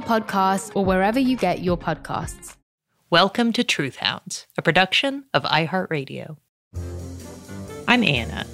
[0.00, 2.56] Podcasts, or wherever you get your podcasts.
[3.10, 6.36] Welcome to Truth Hounds, a production of iHeartRadio.
[7.88, 8.46] I'm Anna,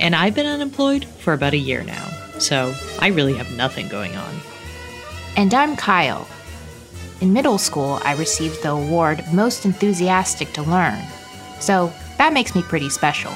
[0.00, 2.04] and I've been unemployed for about a year now,
[2.38, 4.34] so I really have nothing going on.
[5.36, 6.26] And I'm Kyle.
[7.20, 11.00] In middle school, I received the award Most Enthusiastic to Learn.
[11.60, 13.32] So that makes me pretty special.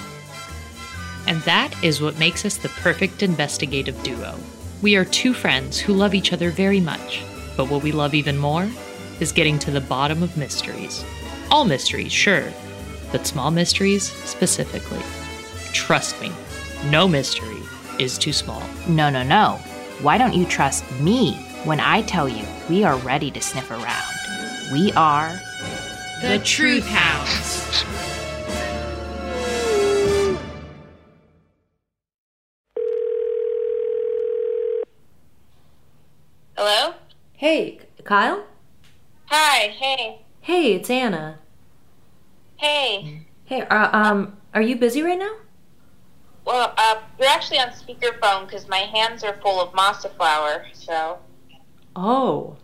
[1.29, 4.37] And that is what makes us the perfect investigative duo.
[4.83, 7.23] We are two friends who love each other very much,
[7.57, 8.69] but what we love even more
[9.21, 11.05] is getting to the bottom of mysteries.
[11.51, 12.53] All mysteries, sure,
[13.13, 15.01] but small mysteries specifically.
[15.73, 16.31] Trust me,
[16.91, 17.63] no mystery
[17.99, 18.63] is too small.
[18.87, 19.59] No, no, no.
[20.03, 21.33] Why don't you trust me
[21.65, 24.13] when I tell you we are ready to sniff around?
[24.73, 25.39] We are
[26.23, 27.86] The Truth Hounds.
[37.49, 38.45] Hey, Kyle?
[39.27, 40.23] Hi, hey.
[40.41, 41.39] Hey, it's Anna.
[42.57, 43.23] Hey.
[43.45, 45.33] Hey, uh, um, are you busy right now?
[46.45, 51.21] Well, uh, you're actually on speakerphone because my hands are full of masa flour, so.
[51.95, 52.57] Oh.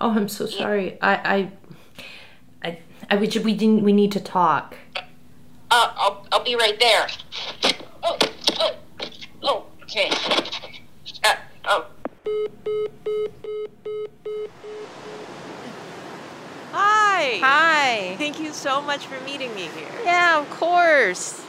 [0.00, 0.98] Oh, I'm so sorry.
[1.02, 1.50] I,
[2.62, 2.78] I, I,
[3.10, 4.78] I we, we, didn't, we need to talk.
[5.70, 7.06] Uh, I'll, I'll be right there.
[8.02, 8.16] Oh,
[8.60, 8.76] oh,
[9.42, 10.10] oh, okay.
[11.22, 11.86] Uh, oh.
[16.72, 17.38] Hi.
[17.40, 18.16] Hi.
[18.18, 19.88] Thank you so much for meeting me here.
[20.04, 21.42] Yeah, of course.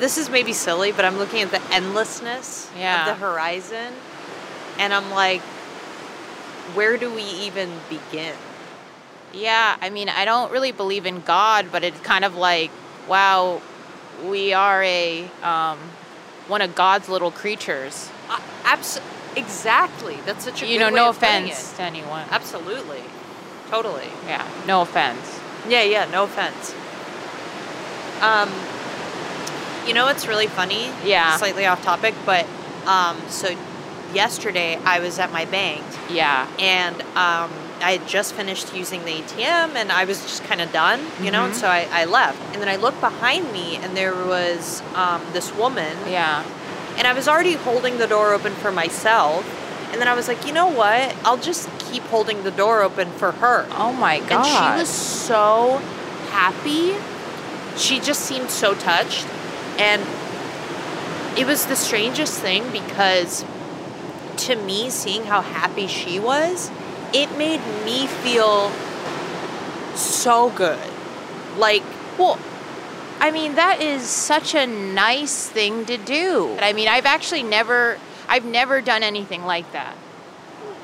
[0.00, 3.00] This is maybe silly, but I'm looking at the endlessness Yeah.
[3.00, 3.94] of the horizon,
[4.78, 5.40] and I'm like,
[6.74, 8.34] where do we even begin?
[9.32, 12.70] Yeah, I mean, I don't really believe in God, but it's kind of like,
[13.08, 13.60] wow,
[14.24, 15.78] we are a um,
[16.48, 18.10] one of God's little creatures.
[18.66, 19.00] Abs-
[19.36, 20.18] exactly.
[20.26, 22.26] That's such a you know, no of offense to anyone.
[22.30, 23.02] Absolutely.
[23.70, 24.08] Totally.
[24.26, 25.40] Yeah, no offense.
[25.68, 26.74] Yeah, yeah, no offense.
[28.20, 28.50] Um,
[29.86, 30.90] you know what's really funny?
[31.04, 31.36] Yeah.
[31.36, 32.46] Slightly off topic, but
[32.86, 33.56] um, so
[34.14, 35.84] yesterday I was at my bank.
[36.10, 36.48] Yeah.
[36.58, 37.50] And um,
[37.82, 41.30] I had just finished using the ATM and I was just kind of done, you
[41.30, 41.56] know, and Mhm.
[41.56, 42.40] so I, I left.
[42.52, 45.94] And then I looked behind me and there was um, this woman.
[46.08, 46.42] Yeah.
[46.96, 49.44] And I was already holding the door open for myself.
[49.92, 51.14] And then I was like, you know what?
[51.24, 53.66] I'll just keep holding the door open for her.
[53.72, 54.32] Oh my God.
[54.32, 55.78] And she was so
[56.30, 56.94] happy.
[57.76, 59.26] She just seemed so touched.
[59.78, 60.02] And
[61.38, 63.44] it was the strangest thing because
[64.38, 66.70] to me, seeing how happy she was,
[67.12, 68.70] it made me feel
[69.94, 70.90] so good.
[71.56, 71.82] Like,
[72.18, 72.38] well,
[73.20, 76.56] I mean, that is such a nice thing to do.
[76.60, 77.98] I mean, I've actually never,
[78.28, 79.96] I've never done anything like that.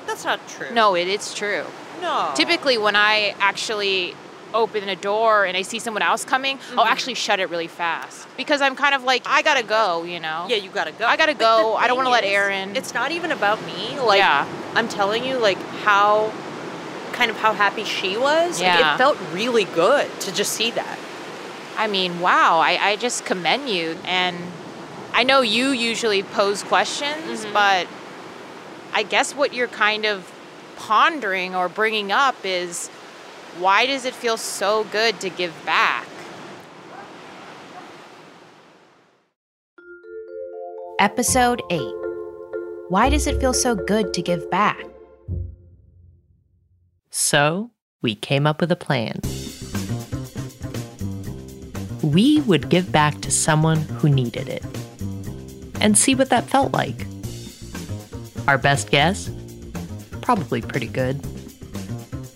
[0.07, 0.71] that's not true.
[0.73, 1.65] No, it is true.
[2.03, 2.33] No.
[2.35, 4.15] Typically, when I actually
[4.53, 6.91] open a door and I see someone else coming, I'll Mhm.
[6.91, 10.45] actually shut it really fast because I'm kind of like, I gotta go, you know?
[10.49, 11.07] Yeah, you gotta go.
[11.07, 11.77] I gotta But go.
[11.77, 12.77] I don't want to let in.
[12.77, 13.99] It's not even about me.
[14.01, 14.45] Like, Yeah.
[14.75, 16.31] I'm telling you, like how,
[17.13, 18.59] kind of how happy she was.
[18.61, 18.95] Like, Yeah.
[18.95, 20.99] it felt really good to just see that.
[21.77, 23.97] I mean, wow, I, I just commend you.
[24.05, 24.37] And
[25.13, 27.53] I know you usually pose questions, Mhm.
[27.53, 27.87] but
[28.95, 30.31] I guess what you're kind of
[30.77, 32.89] pondering or bringing up is
[33.59, 36.07] why does it feel so good to give back?
[40.99, 41.81] Episode 8
[42.89, 44.85] Why does it feel so good to give back?
[47.11, 47.71] So,
[48.03, 49.21] we came up with a plan.
[52.03, 54.65] We would give back to someone who needed it
[55.81, 57.07] and see what that felt like.
[58.49, 59.31] Our best guess?
[60.21, 61.21] Probably pretty good.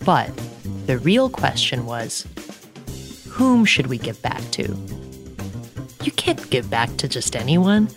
[0.04, 0.30] But
[0.86, 2.26] the real question was
[3.28, 4.76] whom should we give back to?
[6.02, 7.88] You can't give back to just anyone.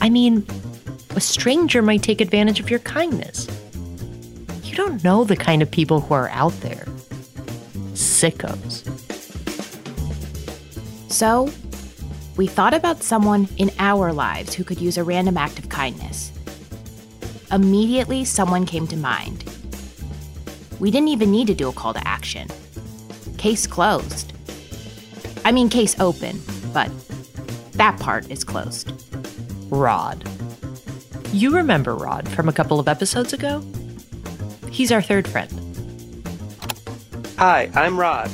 [0.00, 0.46] I mean,
[1.16, 3.48] a stranger might take advantage of your kindness.
[4.62, 6.84] You don't know the kind of people who are out there.
[7.94, 8.85] Sickos.
[11.16, 11.50] So,
[12.36, 16.30] we thought about someone in our lives who could use a random act of kindness.
[17.50, 19.42] Immediately, someone came to mind.
[20.78, 22.48] We didn't even need to do a call to action.
[23.38, 24.34] Case closed.
[25.42, 26.38] I mean, case open,
[26.74, 26.90] but
[27.72, 28.92] that part is closed.
[29.70, 30.22] Rod.
[31.32, 33.64] You remember Rod from a couple of episodes ago?
[34.70, 35.50] He's our third friend.
[37.38, 38.30] Hi, I'm Rod.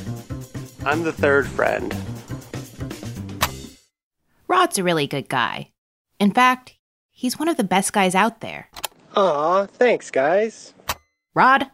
[0.85, 1.95] I'm the third friend.
[4.63, 5.73] Rod's a really good guy.
[6.21, 6.77] In fact,
[7.11, 8.69] he's one of the best guys out there.
[9.13, 10.73] Aw, thanks, guys.
[11.35, 11.69] Rod,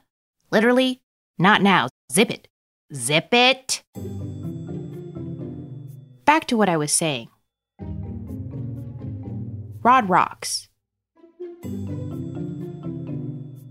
[0.49, 1.03] literally,
[1.37, 1.89] not now.
[2.11, 2.47] Zip it.
[2.91, 3.83] Zip it.
[6.25, 7.29] Back to what I was saying.
[9.83, 10.67] Rod rocks.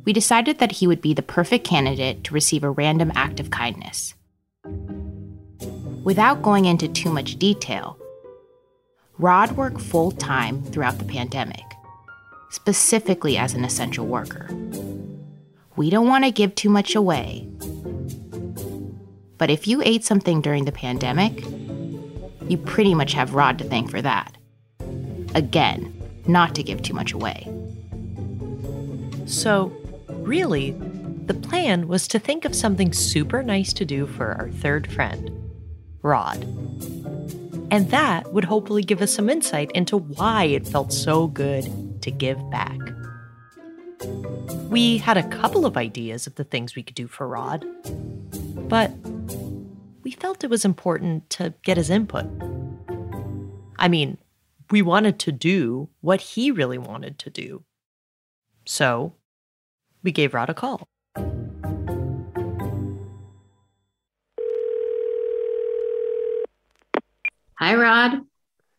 [0.05, 3.51] We decided that he would be the perfect candidate to receive a random act of
[3.51, 4.15] kindness.
[6.05, 7.98] Without going into too much detail,
[9.19, 11.65] Rod worked full time throughout the pandemic,
[12.51, 14.49] specifically as an essential worker.
[15.75, 17.49] We don't want to give too much away,
[19.39, 21.45] but if you ate something during the pandemic,
[22.49, 24.37] you pretty much have Rod to thank for that.
[25.35, 25.95] Again,
[26.27, 27.47] not to give too much away.
[29.27, 29.73] So,
[30.09, 30.77] really,
[31.27, 35.31] the plan was to think of something super nice to do for our third friend,
[36.03, 36.47] Rod.
[37.71, 42.11] And that would hopefully give us some insight into why it felt so good to
[42.11, 42.79] give back.
[44.71, 47.67] We had a couple of ideas of the things we could do for Rod,
[48.69, 48.91] but
[50.03, 52.27] we felt it was important to get his input.
[53.79, 54.19] I mean,
[54.71, 57.65] we wanted to do what he really wanted to do.
[58.67, 59.15] So,
[60.03, 60.89] we gave Rod a call.
[67.59, 68.21] Hi, Rod.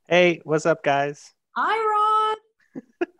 [0.08, 1.34] Hey, what's up, guys?
[1.58, 2.38] Hi, Rod.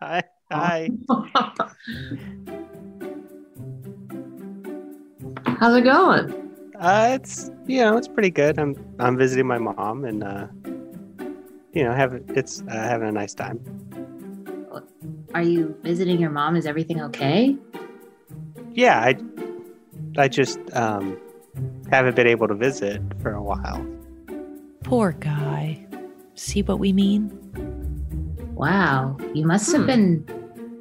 [0.00, 0.22] Hi.
[0.50, 0.88] Hi.
[5.60, 6.32] How's it going?
[6.80, 8.58] Uh, it's you know it's pretty good.
[8.58, 10.46] I'm I'm visiting my mom and uh,
[11.74, 13.60] you know having it's uh, having a nice time.
[15.34, 16.56] Are you visiting your mom?
[16.56, 17.58] Is everything okay?
[18.72, 19.14] Yeah, I
[20.16, 21.20] I just um
[21.90, 23.84] haven't been able to visit for a while.
[24.90, 25.86] Poor guy.
[26.34, 27.30] See what we mean?
[28.56, 29.86] Wow, you must have Hmm.
[29.86, 30.24] been.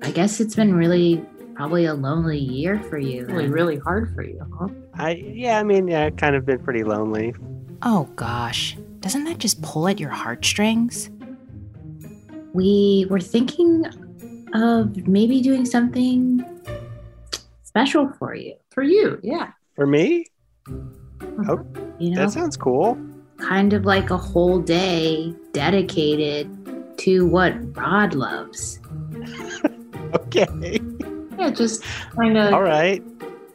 [0.01, 1.23] I guess it's been really
[1.53, 3.27] probably a lonely year for you.
[3.27, 3.51] Really, then.
[3.51, 4.69] really hard for you, huh?
[4.95, 7.35] I yeah, I mean yeah, I've kind of been pretty lonely.
[7.83, 11.11] Oh gosh, doesn't that just pull at your heartstrings?
[12.53, 13.85] We were thinking
[14.53, 16.43] of maybe doing something
[17.61, 18.55] special for you.
[18.71, 19.51] For you, yeah.
[19.75, 20.25] For me,
[21.47, 21.63] oh,
[21.99, 22.97] You know, that sounds cool.
[23.39, 28.79] Kind of like a whole day dedicated to what Rod loves.
[30.11, 30.79] Okay.
[31.37, 31.83] Yeah, just
[32.15, 32.51] kind of.
[32.51, 33.03] All right.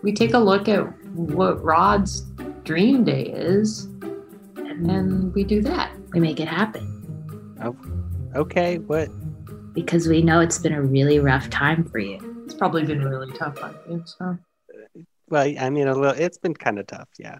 [0.03, 0.83] We take a look at
[1.17, 2.21] what Rod's
[2.62, 4.23] dream day is, mm.
[4.57, 5.93] and then we do that.
[6.12, 6.95] We make it happen
[7.64, 7.76] Oh,
[8.37, 8.79] okay.
[8.79, 9.09] What?
[9.75, 12.45] because we know it's been a really rough time for you.
[12.45, 14.03] It's probably been really tough on you.
[14.07, 16.17] So uh, Well, I mean, a little.
[16.17, 17.09] It's been kind of tough.
[17.19, 17.38] Yeah.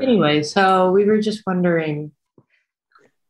[0.00, 2.12] Anyway, so we were just wondering.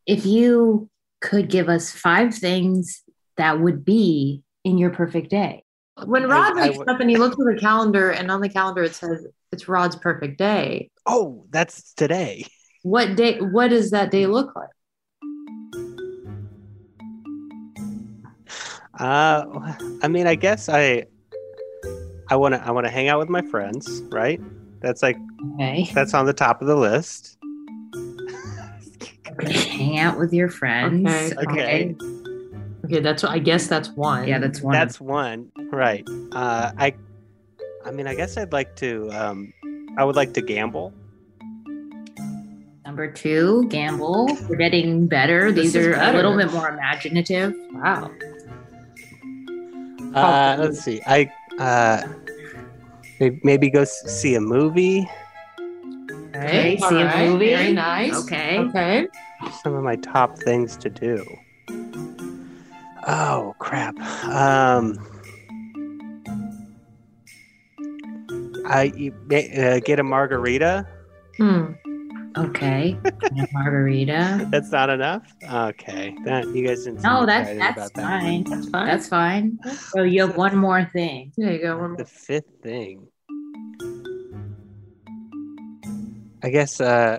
[0.06, 0.88] If you
[1.20, 3.02] could give us five things
[3.36, 5.64] that would be in your perfect day.
[6.04, 8.40] When I- Rod I wakes would- up and he looks at the calendar, and on
[8.40, 10.90] the calendar it says it's Rod's perfect day.
[11.06, 12.46] Oh, that's today.
[12.82, 13.40] What day?
[13.40, 14.68] What does that day look like?
[18.98, 21.04] Uh, I mean, I guess I,
[22.30, 24.40] I want to, I want to hang out with my friends, right?
[24.80, 25.16] That's like,
[25.54, 25.88] Okay.
[25.94, 27.38] that's on the top of the list.
[29.42, 31.06] Hang out with your friends.
[31.32, 31.36] Okay.
[31.46, 31.96] Okay.
[32.84, 34.28] Okay, that's I guess that's one.
[34.28, 34.72] Yeah, that's one.
[34.72, 35.50] That's one.
[35.72, 36.04] Right.
[36.32, 36.94] Uh, I.
[37.84, 39.10] I mean, I guess I'd like to.
[39.12, 39.52] Um,
[39.98, 40.92] I would like to gamble.
[42.84, 44.28] Number two, gamble.
[44.48, 45.50] We're getting better.
[45.52, 46.12] These is are better.
[46.12, 47.54] a little bit more imaginative.
[47.72, 48.10] Wow.
[50.14, 51.02] Uh, let's see.
[51.06, 52.25] I uh, may-
[53.42, 55.08] maybe go see a movie.
[56.34, 57.48] Okay, All see right, a movie.
[57.48, 58.14] Very nice.
[58.24, 58.58] Okay.
[58.58, 59.08] Okay.
[59.62, 61.24] Some of my top things to do.
[63.06, 63.98] Oh crap.
[64.24, 64.98] Um,
[68.66, 70.86] I uh, get a margarita.
[71.36, 71.72] Hmm.
[72.38, 72.96] Okay.
[73.22, 74.46] And margarita.
[74.50, 75.22] That's not enough.
[75.50, 77.00] Okay, that you guys didn't.
[77.00, 78.02] seem No, that's that's about that.
[78.22, 78.44] fine.
[78.44, 78.86] That's fine.
[78.86, 79.58] That's fine.
[79.94, 81.32] So you have one more thing.
[81.36, 81.78] There you go.
[81.78, 81.96] One more.
[81.96, 83.06] The fifth thing.
[86.42, 86.80] I guess.
[86.80, 87.18] Uh,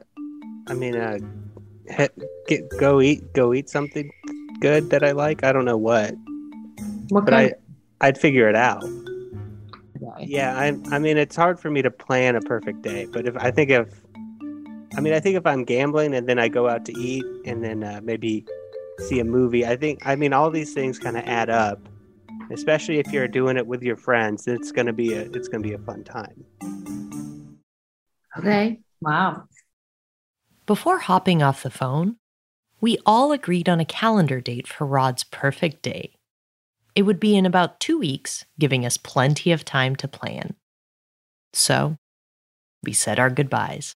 [0.67, 1.17] I mean, uh,
[1.97, 4.11] he- get go eat go eat something
[4.61, 5.43] good that I like.
[5.43, 6.13] I don't know what,
[7.09, 7.53] What but kind?
[8.01, 8.83] I I'd figure it out.
[10.19, 13.35] Yeah, I I mean it's hard for me to plan a perfect day, but if
[13.37, 13.89] I think if
[14.97, 17.63] I mean I think if I'm gambling and then I go out to eat and
[17.63, 18.45] then uh, maybe
[18.97, 21.87] see a movie, I think I mean all these things kind of add up.
[22.49, 25.73] Especially if you're doing it with your friends, it's gonna be a it's gonna be
[25.73, 26.43] a fun time.
[28.37, 28.79] Okay.
[29.01, 29.43] Wow.
[30.65, 32.17] Before hopping off the phone,
[32.81, 36.13] we all agreed on a calendar date for Rod's perfect day.
[36.95, 40.55] It would be in about two weeks, giving us plenty of time to plan.
[41.53, 41.97] So,
[42.83, 43.95] we said our goodbyes.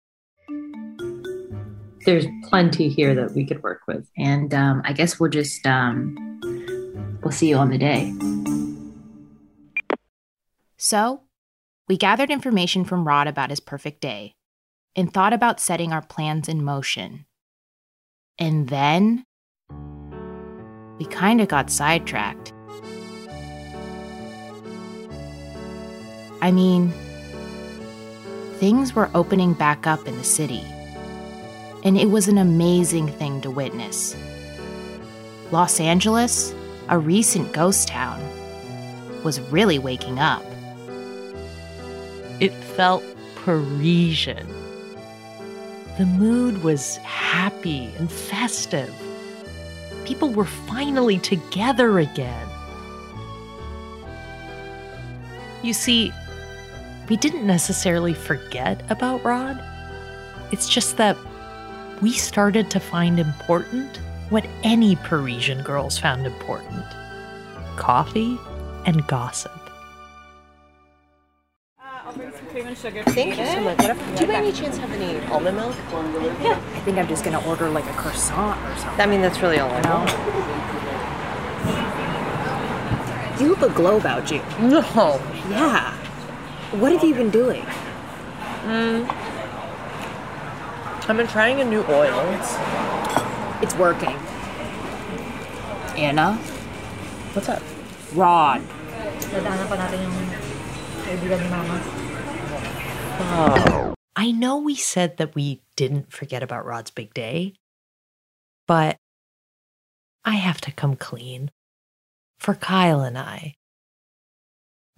[2.05, 4.09] There's plenty here that we could work with.
[4.17, 6.17] And um, I guess we'll just um,
[7.23, 8.13] we'll see you on the day.
[10.77, 11.23] So,
[11.89, 14.35] we gathered information from Rod about his perfect day
[14.95, 17.27] and thought about setting our plans in motion.
[18.39, 19.25] And then
[20.99, 22.53] we kind of got sidetracked.
[26.41, 26.93] I mean,
[28.59, 30.65] things were opening back up in the city,
[31.85, 34.17] and it was an amazing thing to witness.
[35.51, 36.55] Los Angeles,
[36.89, 38.21] a recent ghost town,
[39.23, 40.45] was really waking up.
[42.41, 43.03] It felt
[43.37, 44.47] Parisian.
[45.99, 48.95] The mood was happy and festive.
[50.05, 52.49] People were finally together again.
[55.63, 56.13] You see,
[57.09, 59.63] we didn't necessarily forget about Rod.
[60.53, 61.17] It's just that
[62.01, 63.97] we started to find important
[64.31, 66.85] what any Parisian girls found important
[67.77, 68.39] coffee
[68.87, 69.53] and gossip.
[71.81, 73.03] Uh I'll bring some cream sugar.
[73.05, 73.79] Thank you so much.
[73.79, 75.77] Do you by any chance have any almond milk?
[76.41, 79.01] Yeah, I think I'm just gonna order like a croissant or something.
[79.01, 80.07] I mean, that's really all I know.
[83.41, 84.43] You have a glow about you.
[84.61, 85.21] No.
[85.49, 85.95] Yeah.
[86.81, 87.65] What have you been doing?
[88.65, 89.07] Mm.
[91.09, 92.21] I've been trying a new oil.
[93.63, 94.15] It's working.
[95.97, 96.35] Anna?
[97.33, 97.63] What's up?
[98.13, 98.63] Rod.
[103.21, 103.95] Oh.
[104.17, 107.55] I know we said that we didn't forget about Rod's big day,
[108.67, 108.99] but
[110.27, 111.51] I have to come clean.
[112.39, 113.55] For Kyle and I,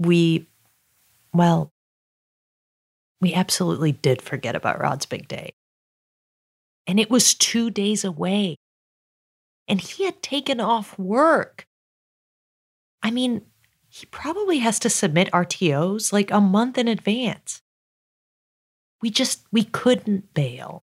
[0.01, 0.49] we,
[1.33, 1.71] well,
[3.21, 5.53] we absolutely did forget about Rod's big day.
[6.91, 8.57] And it was two days away.
[9.69, 11.65] And he had taken off work.
[13.01, 13.43] I mean,
[13.89, 17.63] he probably has to submit RTOs like a month in advance.
[19.01, 20.83] We just, we couldn't bail.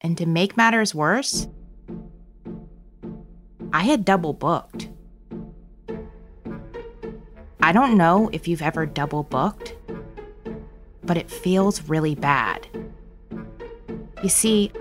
[0.00, 1.46] And to make matters worse,
[3.70, 4.88] I had double booked.
[7.60, 9.76] I don't know if you've ever double booked,
[11.02, 12.66] but it feels really bad.
[14.22, 14.72] You see,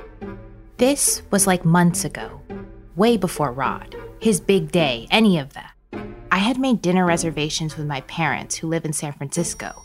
[0.77, 2.39] this was like months ago,
[2.95, 5.73] way before Rod, his big day, any of that.
[6.31, 9.83] I had made dinner reservations with my parents who live in San Francisco.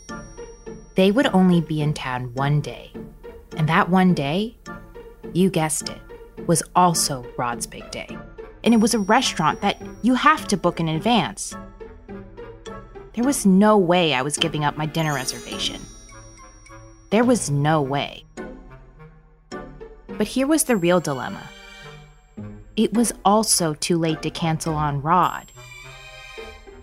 [0.95, 2.91] They would only be in town one day,
[3.57, 4.55] and that one day,
[5.33, 5.99] you guessed it,
[6.45, 8.15] was also Rod's big day.
[8.63, 11.55] And it was a restaurant that you have to book in advance.
[13.13, 15.81] There was no way I was giving up my dinner reservation.
[17.09, 18.25] There was no way.
[20.17, 21.49] But here was the real dilemma
[22.75, 25.51] it was also too late to cancel on Rod.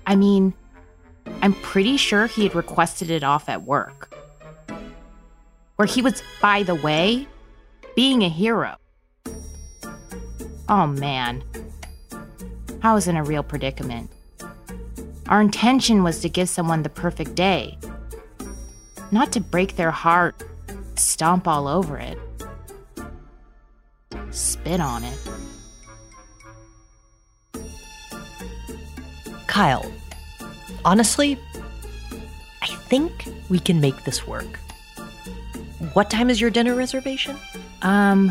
[0.06, 0.54] I mean,
[1.42, 4.14] I'm pretty sure he had requested it off at work.
[5.76, 7.26] Where he was, by the way,
[7.96, 8.76] being a hero.
[10.68, 11.42] Oh man.
[12.82, 14.10] I was in a real predicament.
[15.28, 17.78] Our intention was to give someone the perfect day,
[19.10, 20.42] not to break their heart,
[20.96, 22.18] stomp all over it,
[24.30, 25.18] spit on it.
[29.46, 29.90] Kyle,
[30.84, 31.38] honestly,
[32.62, 34.58] I think we can make this work.
[35.92, 37.36] What time is your dinner reservation?
[37.82, 38.30] Um,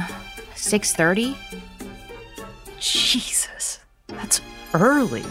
[0.56, 1.36] 6:30?
[2.80, 3.80] Jesus.
[4.08, 4.42] That's
[4.74, 5.26] early.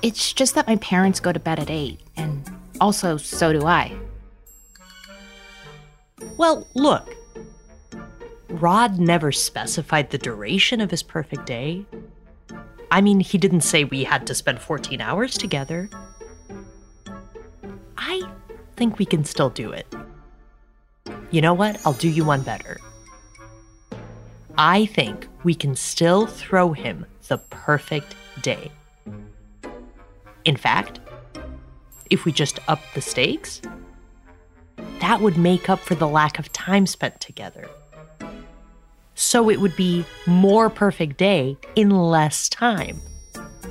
[0.00, 2.42] It's just that my parents go to bed at 8 and
[2.80, 3.92] also so do I.
[6.36, 7.17] Well, look.
[8.60, 11.86] Rod never specified the duration of his perfect day.
[12.90, 15.88] I mean, he didn't say we had to spend 14 hours together.
[17.96, 18.22] I
[18.74, 19.86] think we can still do it.
[21.30, 21.80] You know what?
[21.86, 22.78] I'll do you one better.
[24.56, 28.72] I think we can still throw him the perfect day.
[30.44, 30.98] In fact,
[32.10, 33.62] if we just up the stakes,
[35.00, 37.68] that would make up for the lack of time spent together.
[39.20, 43.00] So it would be more perfect day in less time.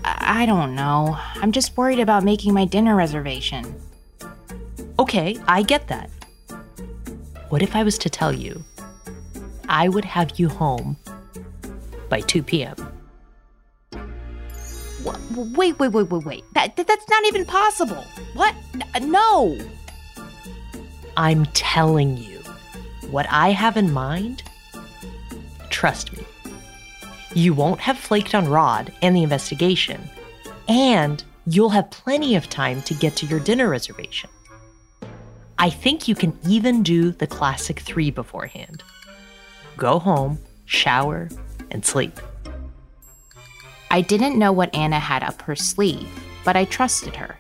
[0.04, 1.18] I don't know.
[1.36, 3.74] I'm just worried about making my dinner reservation.
[5.00, 6.10] Okay, I get that.
[7.48, 8.62] What if I was to tell you
[9.70, 10.98] I would have you home
[12.10, 12.76] by 2 p.m.?
[15.56, 16.44] Wait, wait, wait, wait, wait.
[16.56, 18.04] That, that- that's not even possible.
[18.34, 18.54] What?
[19.02, 19.58] No.
[21.16, 22.40] I'm telling you,
[23.12, 24.44] what I have in mind,
[25.78, 26.26] trust me,
[27.36, 30.10] you won't have flaked on Rod and the investigation,
[30.68, 34.32] and you'll have plenty of time to get to your dinner reservation.
[35.60, 38.84] I think you can even do the classic three beforehand
[39.78, 41.30] go home, shower,
[41.70, 42.20] and sleep.
[43.92, 46.10] I didn't know what Anna had up her sleeve,
[46.44, 47.38] but I trusted her.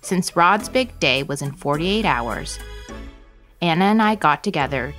[0.00, 2.58] Since Rod's big day was in 48 hours,
[3.62, 4.92] Anna and I got together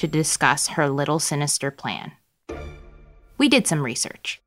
[0.00, 2.12] to discuss her little sinister plan.
[3.36, 4.40] We did some research.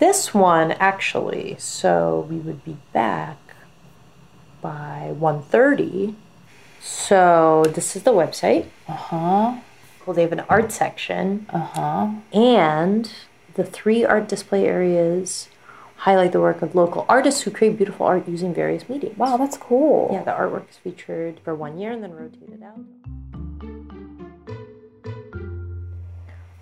[0.00, 3.38] This one actually, so we would be back
[4.60, 6.16] by 1.30.
[6.80, 8.66] So this is the website.
[8.88, 9.60] Uh-huh.
[10.04, 11.46] Well, they have an art section.
[11.50, 12.10] Uh-huh.
[12.32, 13.12] And
[13.54, 15.48] the three art display areas
[15.98, 19.16] highlight the work of local artists who create beautiful art using various mediums.
[19.16, 20.10] Wow, that's cool.
[20.12, 22.80] Yeah, the artwork is featured for one year and then rotated out.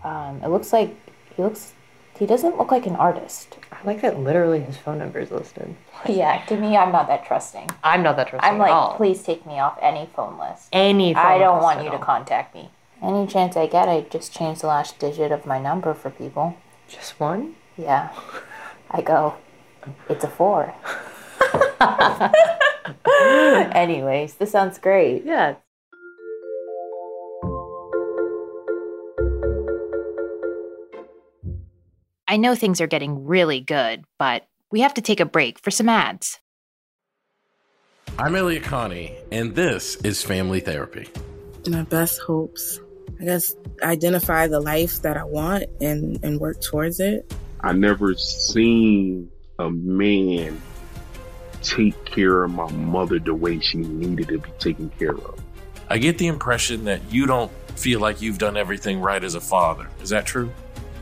[0.05, 0.95] Um, it looks like
[1.37, 1.73] he looks.
[2.19, 3.57] He doesn't look like an artist.
[3.73, 5.75] I like that literally his phone number is listed.
[6.09, 7.71] Yeah, to me, I'm not that trusting.
[7.83, 8.97] I'm not that trusting I'm at like, all.
[8.97, 10.69] please take me off any phone list.
[10.73, 11.99] Any Phone I don't list want at you all.
[11.99, 12.71] to contact me.
[13.03, 16.55] Any chance I get, I just change the last digit of my number for people.
[16.89, 17.55] Just one?
[17.77, 18.11] Yeah.
[18.91, 19.35] I go,
[20.09, 20.75] it's a four.
[23.75, 25.25] Anyways, this sounds great.
[25.25, 25.55] Yeah.
[32.33, 35.71] I know things are getting really good, but we have to take a break for
[35.71, 36.41] some ads.
[38.19, 41.11] I'm Elliott Connie, and this is Family Therapy.
[41.69, 42.81] my best hopes.
[43.21, 47.35] I guess identify the life that I want and, and work towards it.
[47.61, 50.59] I never seen a man
[51.63, 55.39] take care of my mother the way she needed to be taken care of.
[55.91, 59.41] I get the impression that you don't feel like you've done everything right as a
[59.41, 59.87] father.
[60.01, 60.51] Is that true?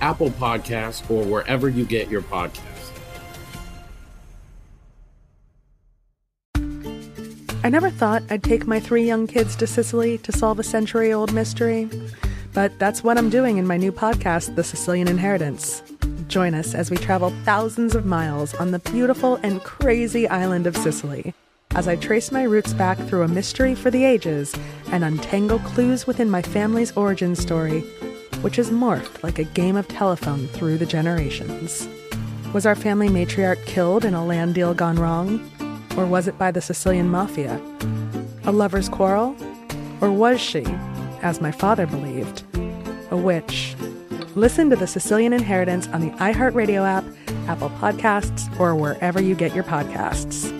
[0.00, 2.90] Apple Podcasts, or wherever you get your podcasts.
[7.62, 11.12] I never thought I'd take my three young kids to Sicily to solve a century
[11.12, 11.88] old mystery.
[12.52, 15.82] But that's what I'm doing in my new podcast, The Sicilian Inheritance.
[16.26, 20.76] Join us as we travel thousands of miles on the beautiful and crazy island of
[20.76, 21.34] Sicily
[21.76, 24.54] as I trace my roots back through a mystery for the ages
[24.90, 27.84] and untangle clues within my family's origin story,
[28.42, 31.88] which has morphed like a game of telephone through the generations.
[32.52, 35.50] Was our family matriarch killed in a land deal gone wrong?
[35.96, 37.60] Or was it by the Sicilian mafia?
[38.44, 39.36] A lover's quarrel?
[40.00, 40.64] Or was she,
[41.22, 42.42] as my father believed,
[43.10, 43.74] a witch?
[44.34, 47.04] Listen to The Sicilian Inheritance on the iHeartRadio app,
[47.48, 50.59] Apple Podcasts, or wherever you get your podcasts.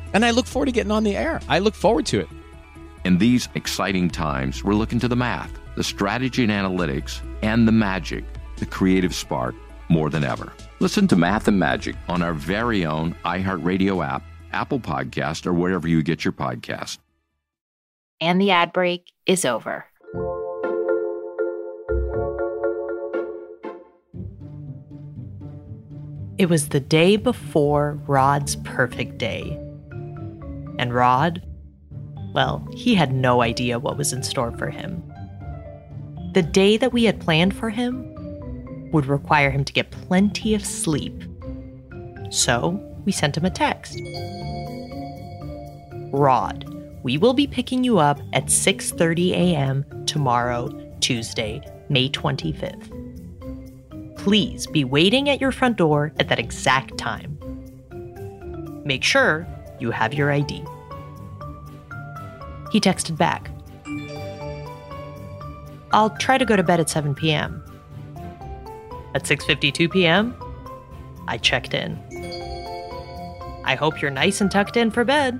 [0.13, 1.41] and I look forward to getting on the air.
[1.47, 2.29] I look forward to it.
[3.03, 7.71] In these exciting times, we're looking to the math, the strategy and analytics, and the
[7.71, 8.23] magic,
[8.57, 9.55] the creative spark,
[9.89, 10.53] more than ever.
[10.79, 15.87] Listen to Math and Magic on our very own iHeartRadio app, Apple Podcast, or wherever
[15.87, 16.99] you get your podcast.
[18.19, 19.85] And the ad break is over.
[26.37, 29.59] It was the day before Rod's perfect day.
[30.81, 31.43] And Rod,
[32.33, 35.03] well, he had no idea what was in store for him.
[36.33, 38.07] The day that we had planned for him
[38.91, 41.23] would require him to get plenty of sleep.
[42.31, 44.01] So we sent him a text.
[46.11, 46.65] Rod,
[47.03, 49.85] we will be picking you up at 6:30 a.m.
[50.07, 52.89] tomorrow, Tuesday, May 25th.
[54.15, 57.37] Please be waiting at your front door at that exact time.
[58.83, 59.47] Make sure
[59.81, 60.63] you have your ID.
[62.71, 63.49] He texted back.
[65.91, 67.63] I'll try to go to bed at 7 p.m.
[69.13, 70.35] At 6:52 p.m.,
[71.27, 71.99] I checked in.
[73.65, 75.39] I hope you're nice and tucked in for bed.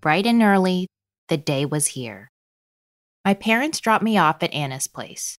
[0.00, 0.88] Bright and early,
[1.28, 2.30] the day was here.
[3.24, 5.38] My parents dropped me off at Anna's place.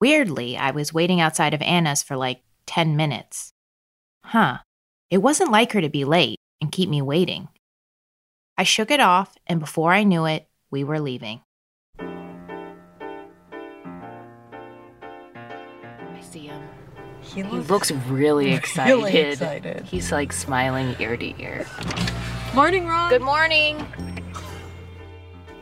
[0.00, 3.52] Weirdly, I was waiting outside of Anna's for like 10 minutes.
[4.24, 4.58] Huh,
[5.10, 7.48] it wasn't like her to be late and keep me waiting.
[8.56, 11.40] I shook it off, and before I knew it, we were leaving.
[11.98, 12.06] I
[16.20, 16.62] see him.
[17.20, 18.94] He looks, really excited.
[18.94, 19.82] really excited.
[19.82, 21.66] He's like smiling ear to ear.
[22.54, 23.10] Morning, Rod.
[23.10, 23.84] Good morning.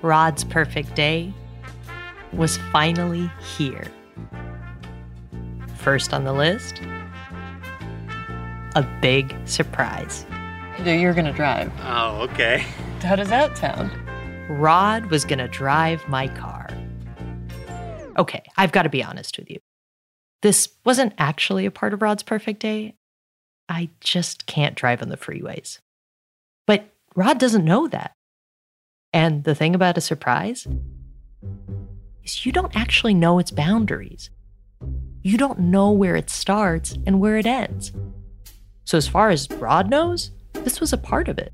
[0.03, 1.33] Rod's perfect day
[2.35, 3.87] was finally here.
[5.88, 6.83] First on the list,
[8.77, 10.27] a big surprise.
[10.85, 11.72] You're gonna drive.
[11.81, 12.59] Oh, okay.
[13.01, 13.90] How does that sound?
[14.51, 16.68] Rod was gonna drive my car.
[18.18, 19.61] Okay, I've got to be honest with you.
[20.42, 22.96] This wasn't actually a part of Rod's perfect day.
[23.70, 25.79] I just can't drive on the freeways.
[26.66, 26.85] But
[27.16, 28.12] Rod doesn't know that.
[29.14, 30.68] And the thing about a surprise
[32.24, 34.29] is you don't actually know its boundaries.
[35.29, 37.93] You don't know where it starts and where it ends.
[38.87, 41.53] So, as far as Rod knows, this was a part of it.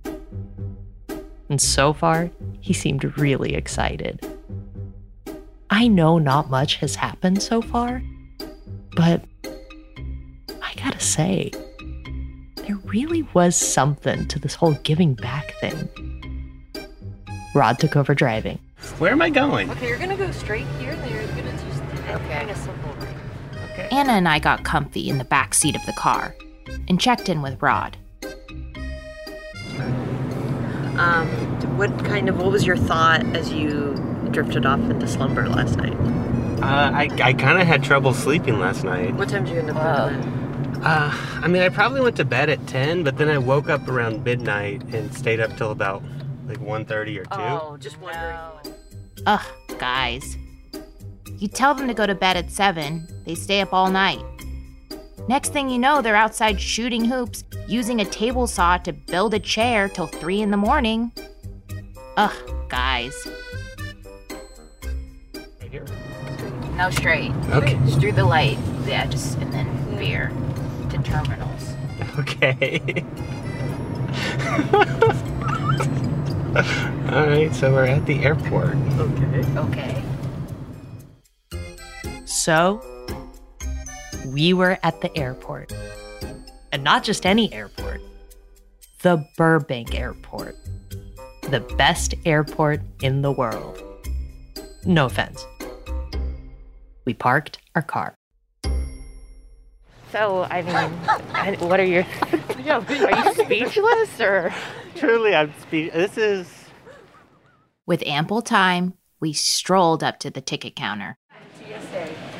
[1.48, 4.24] And so far, he seemed really excited.
[5.70, 8.00] I know not much has happened so far,
[8.94, 9.24] but
[10.62, 11.50] I gotta say,
[12.68, 15.88] there really was something to this whole giving back thing.
[17.56, 18.60] Rod took over driving.
[18.98, 19.68] Where am I going?
[19.68, 22.83] Okay, you're gonna go straight here, then you're gonna just okay.
[23.90, 26.34] Anna and I got comfy in the back seat of the car
[26.88, 27.96] and checked in with Rod.
[30.98, 31.28] Um,
[31.76, 33.94] what kind of what was your thought as you
[34.30, 35.94] drifted off into slumber last night?
[36.62, 39.14] Uh, I, I kind of had trouble sleeping last night.
[39.14, 40.84] What time did you end up going to bed?
[40.84, 41.10] Uh,
[41.42, 44.22] I mean, I probably went to bed at 10, but then I woke up around
[44.24, 46.02] midnight and stayed up till about
[46.46, 47.28] like 1.30 or 2.
[47.32, 48.36] Oh, just wondering.
[49.26, 49.46] Ugh,
[49.78, 50.36] guys.
[51.44, 54.24] You tell them to go to bed at 7, they stay up all night.
[55.28, 59.38] Next thing you know, they're outside shooting hoops, using a table saw to build a
[59.38, 61.12] chair till 3 in the morning.
[62.16, 62.32] Ugh,
[62.70, 63.14] guys.
[65.34, 65.84] Right here.
[66.78, 67.32] No, straight.
[67.50, 67.78] Okay.
[67.84, 68.56] Just through the light.
[68.86, 70.32] Yeah, just and then veer
[70.88, 71.74] to terminals.
[72.20, 72.80] Okay.
[77.12, 78.76] All right, so we're at the airport.
[78.76, 79.58] Okay.
[79.58, 80.04] Okay.
[82.44, 82.82] So,
[84.26, 85.72] we were at the airport.
[86.72, 88.02] And not just any airport,
[89.00, 90.54] the Burbank Airport.
[91.44, 93.82] The best airport in the world.
[94.84, 95.46] No offense.
[97.06, 98.14] We parked our car.
[100.12, 102.04] So, I mean, what are your.
[102.68, 104.52] are you speechless or.
[104.96, 106.14] Truly, I'm speechless.
[106.14, 106.64] This is
[107.86, 111.16] With ample time, we strolled up to the ticket counter.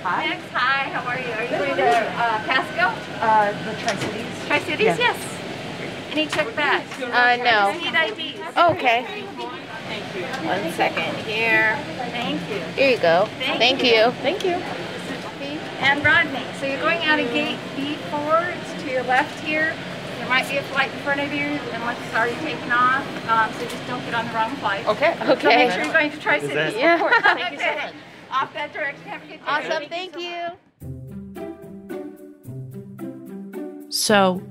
[0.04, 0.28] Hi.
[0.28, 0.90] Max, hi.
[0.90, 1.32] How are you?
[1.32, 2.92] Are you going to uh, Pasco?
[3.24, 4.46] Uh, the Tri Cities.
[4.46, 4.96] Tri Cities, Yeah.
[4.98, 5.40] yes.
[6.12, 7.02] Any check bags?
[7.02, 7.72] Uh, no.
[7.72, 8.40] I need IDs.
[8.56, 9.22] Okay.
[10.44, 11.76] One second here.
[12.12, 12.58] Thank you.
[12.76, 13.26] Here you go.
[13.38, 13.94] Thank Thank you.
[13.94, 14.10] you.
[14.22, 14.60] Thank you.
[15.80, 18.54] And Rodney, so you're going out of gate B4.
[18.56, 19.74] It's to your left here.
[20.18, 23.04] There might be a flight in front of you unless it's already taken off.
[23.28, 24.86] Um, so just don't get on the wrong flight.
[24.86, 25.14] Okay.
[25.18, 25.56] So Okay.
[25.66, 26.56] make sure you're going to Tri Is Cities.
[26.56, 26.94] that- Yeah.
[26.94, 27.14] Of course.
[27.22, 27.92] Thank you so much.
[28.34, 29.04] Off that direction.
[29.04, 29.42] Have a good day.
[29.46, 29.88] Awesome.
[29.88, 30.48] Thank you.
[33.90, 34.42] So,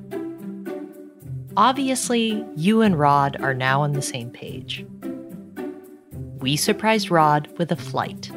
[1.58, 4.86] obviously, you and Rod are now on the same page.
[6.38, 8.32] We surprised Rod with a flight.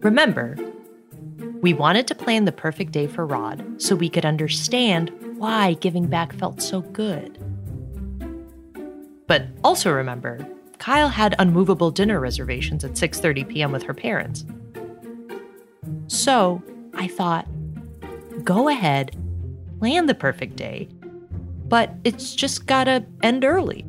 [0.00, 0.56] Remember,
[1.60, 6.06] we wanted to plan the perfect day for Rod so we could understand why giving
[6.06, 7.38] back felt so good.
[9.26, 10.46] But also remember,
[10.82, 13.70] Kyle had unmovable dinner reservations at 6:30 p.m.
[13.70, 14.44] with her parents.
[16.08, 16.60] So,
[16.94, 17.46] I thought,
[18.42, 19.16] go ahead,
[19.78, 20.88] plan the perfect day,
[21.68, 23.86] but it's just gotta end early.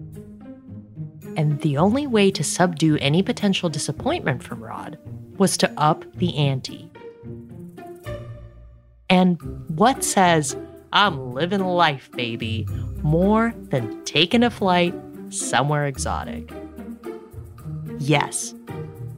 [1.36, 5.00] And the only way to subdue any potential disappointment from Rod
[5.40, 6.92] was to up the ante.
[9.10, 10.56] And what says,
[10.92, 12.68] I'm living life, baby,
[13.02, 14.94] more than taking a flight
[15.30, 16.54] somewhere exotic?
[18.00, 18.54] Yes,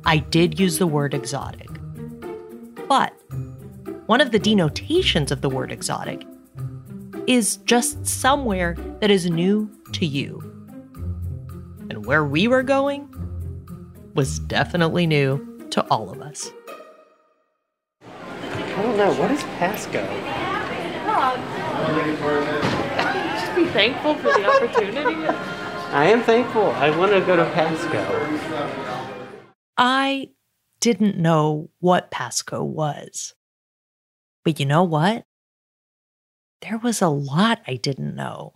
[0.05, 1.69] I did use the word exotic.
[2.87, 3.13] But
[4.05, 6.25] one of the denotations of the word exotic
[7.27, 10.39] is just somewhere that is new to you.
[11.89, 13.09] And where we were going
[14.13, 16.51] was definitely new to all of us.
[18.03, 19.13] I don't know.
[19.13, 20.05] What is Pasco?
[23.39, 25.15] Just be thankful for the opportunity.
[25.95, 26.71] I am thankful.
[26.71, 28.03] I want to go to Pasco.
[29.77, 30.31] I
[30.81, 33.33] didn't know what Pasco was.
[34.43, 35.23] But you know what?
[36.59, 38.55] There was a lot I didn't know.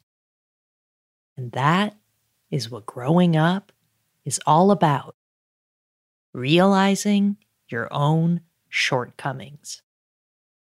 [1.38, 1.96] And that
[2.52, 3.72] is what growing up
[4.26, 5.16] is all about
[6.34, 7.38] realizing
[7.70, 9.82] your own shortcomings.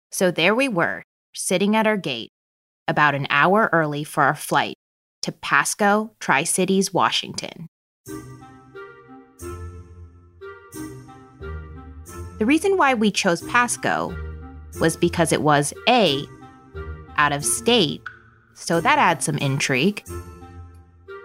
[0.10, 1.04] So there we were,
[1.34, 2.32] sitting at our gate,
[2.88, 4.78] about an hour early for our flight
[5.22, 7.68] to Pasco, Tri Cities, Washington.
[12.40, 14.16] The reason why we chose Pasco
[14.80, 16.24] was because it was A,
[17.18, 18.02] out of state,
[18.56, 20.04] so that adds some intrigue.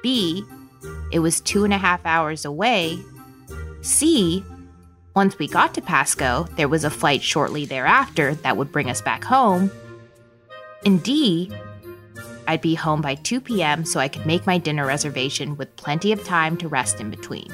[0.02, 0.44] B,
[1.10, 2.98] it was two and a half hours away.
[3.80, 4.44] C,
[5.14, 9.00] once we got to Pasco, there was a flight shortly thereafter that would bring us
[9.00, 9.70] back home.
[10.84, 11.50] And D,
[12.48, 13.84] I'd be home by 2 p.m.
[13.84, 17.48] so I could make my dinner reservation with plenty of time to rest in between.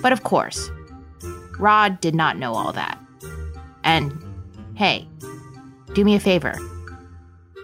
[0.00, 0.70] But of course,
[1.58, 2.98] Rod did not know all that.
[3.84, 4.12] And
[4.74, 5.08] hey,
[5.92, 6.56] do me a favor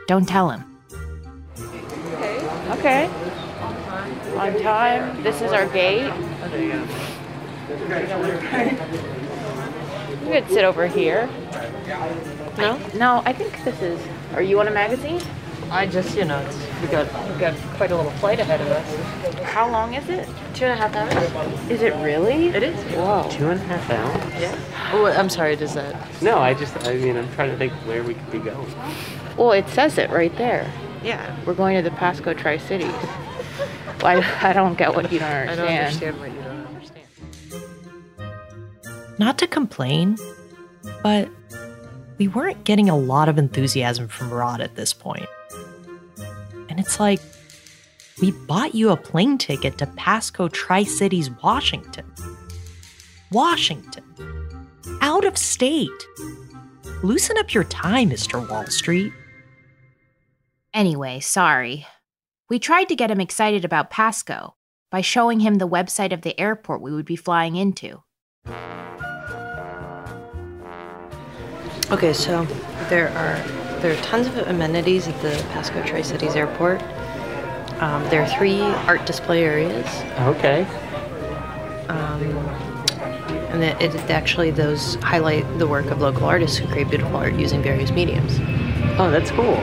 [0.09, 0.65] don't tell him.
[1.59, 2.47] Okay.
[2.71, 3.11] Okay.
[4.37, 5.23] On time.
[5.23, 6.11] This is our gate.
[10.23, 11.29] You could sit over here.
[12.57, 12.81] No?
[12.97, 14.01] No, I think this is.
[14.33, 15.21] Are you on a magazine?
[15.71, 16.41] I just, you know,
[16.81, 19.43] we got we got quite a little flight ahead of us.
[19.43, 20.27] How long is it?
[20.55, 21.71] Two and a half hours.
[21.71, 22.49] Is it really?
[22.49, 22.77] It is.
[22.95, 23.29] Whoa.
[23.31, 24.41] Two and a half hours?
[24.41, 24.91] Yeah.
[24.93, 25.57] Oh, I'm sorry.
[25.57, 26.23] Does that?
[26.23, 28.73] No, I just, I mean, I'm trying to think where we could be going.
[29.37, 30.71] Well, it says it right there.
[31.03, 31.37] Yeah.
[31.45, 32.93] We're going to the Pasco Tri Cities.
[34.01, 35.61] Well, I, I don't get what you don't understand.
[35.61, 37.05] I don't understand what you don't understand.
[39.19, 40.17] Not to complain,
[41.03, 41.29] but
[42.19, 45.27] we weren't getting a lot of enthusiasm from Rod at this point.
[46.79, 47.21] And it's like,
[48.23, 52.07] we bought you a plane ticket to Pasco Tri Cities, Washington.
[53.33, 54.05] Washington.
[55.01, 55.91] Out of state.
[57.03, 58.49] Loosen up your tie, Mr.
[58.49, 59.13] Wall Street.
[60.73, 61.85] Anyway, sorry.
[62.49, 64.55] We tried to get him excited about Pasco
[64.89, 68.05] by showing him the website of the airport we would be flying into.
[71.91, 72.45] Okay, so
[72.89, 76.83] there are there are tons of amenities at the Pasco Tri Cities Airport.
[77.81, 79.87] Um, there are three art display areas,
[80.21, 80.65] Okay.
[81.89, 82.23] um,
[83.53, 87.35] and it, it actually those highlight the work of local artists who create beautiful art
[87.35, 88.39] using various mediums.
[88.99, 89.55] Oh, that's cool.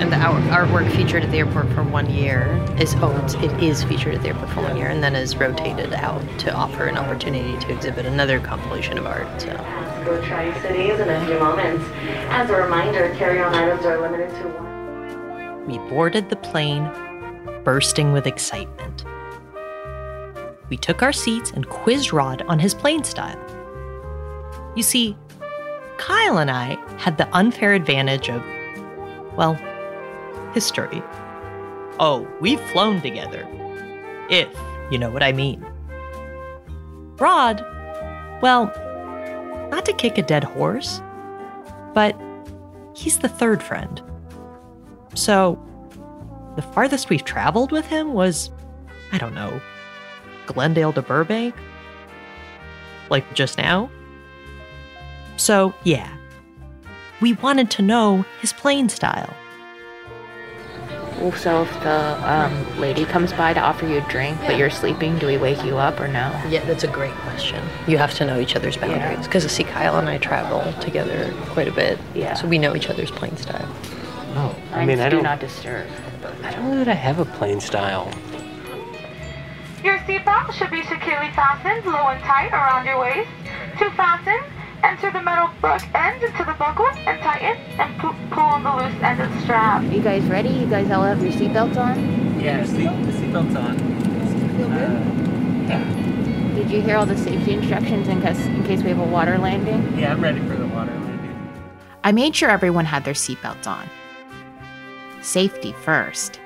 [0.00, 3.84] And the artwork featured at the airport for one year is oh, it's, it is
[3.84, 6.96] featured at the airport for one year, and then is rotated out to offer an
[6.96, 9.28] opportunity to exhibit another compilation of art.
[9.40, 9.48] So.
[10.04, 11.84] Go Tri Cities in a few moments.
[12.30, 15.66] As a reminder, carry-on items are limited to one.
[15.66, 16.90] We boarded the plane,
[17.64, 19.04] bursting with excitement.
[20.72, 23.38] we took our seats and quizzed Rod on his plane style.
[24.74, 25.14] You see,
[25.98, 28.42] Kyle and I had the unfair advantage of,
[29.36, 29.52] well,
[30.54, 31.02] history.
[32.00, 33.46] Oh, we've flown together.
[34.30, 34.48] If
[34.90, 35.62] you know what I mean.
[37.18, 37.62] Rod,
[38.40, 38.72] well,
[39.72, 41.00] not to kick a dead horse,
[41.94, 42.14] but
[42.94, 44.00] he's the third friend.
[45.14, 45.58] So,
[46.56, 48.50] the farthest we've traveled with him was,
[49.12, 49.60] I don't know,
[50.46, 51.54] Glendale to Burbank?
[53.08, 53.90] Like just now?
[55.38, 56.14] So, yeah.
[57.22, 59.34] We wanted to know his plane style.
[61.30, 65.18] So if the um, lady comes by to offer you a drink, but you're sleeping,
[65.18, 66.30] do we wake you up or no?
[66.48, 67.62] Yeah, that's a great question.
[67.86, 71.32] You have to know each other's boundaries because I see, Kyle and I travel together
[71.50, 71.98] quite a bit.
[72.14, 72.34] Yeah.
[72.34, 73.68] So we know each other's plane style.
[74.34, 75.24] No, I mean I do don't.
[75.24, 75.86] not disturb.
[76.42, 78.12] I don't know that I have a plane style.
[79.84, 83.28] Your seatbelt should be securely fastened low and tight around your waist.
[83.78, 84.40] To fasten,
[84.82, 88.70] enter the metal buck end into the buckle and tighten and pu- pull on the
[88.76, 89.82] loose end of the strap.
[89.92, 90.50] You guys ready?
[90.50, 92.40] You guys all have your seatbelts on?
[92.40, 93.78] Yeah, seat, the seatbelt's on.
[94.56, 94.90] Feel good?
[94.90, 96.54] Uh, yeah.
[96.54, 99.38] Did you hear all the safety instructions in case, in case we have a water
[99.38, 99.98] landing?
[99.98, 101.62] Yeah, I'm ready for the water landing.
[102.04, 103.88] I made sure everyone had their seatbelts on.
[105.22, 106.40] Safety first.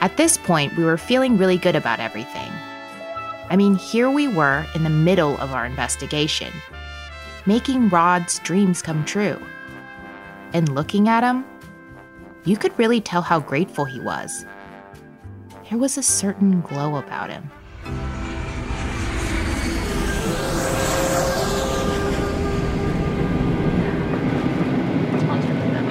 [0.00, 2.50] At this point, we were feeling really good about everything.
[3.48, 6.52] I mean, here we were in the middle of our investigation,
[7.46, 9.40] making Rod's dreams come true.
[10.52, 11.44] And looking at him,
[12.44, 14.44] you could really tell how grateful he was.
[15.68, 17.50] There was a certain glow about him.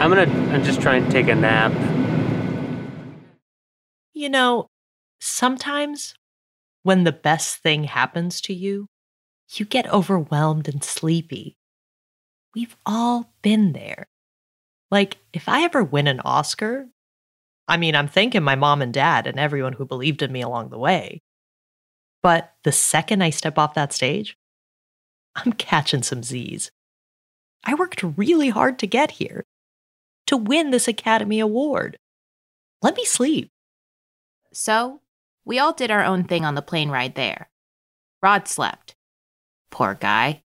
[0.02, 1.72] I'm gonna I'm just trying to take a nap.
[4.14, 4.70] You know,
[5.20, 6.16] sometimes
[6.84, 8.88] when the best thing happens to you,
[9.60, 11.58] you get overwhelmed and sleepy.
[12.56, 14.08] We've all been there.
[14.90, 16.88] Like, if I ever win an Oscar,
[17.68, 20.70] I mean, I'm thanking my mom and dad and everyone who believed in me along
[20.70, 21.22] the way.
[22.22, 24.38] But the second I step off that stage,
[25.36, 26.72] I'm catching some Z's.
[27.64, 29.46] I worked really hard to get here,
[30.28, 31.98] to win this Academy Award.
[32.82, 33.50] Let me sleep.
[34.52, 35.02] So,
[35.46, 37.50] we all did our own thing on the plane ride there.
[38.22, 38.96] Rod slept.
[39.72, 40.44] Poor guy.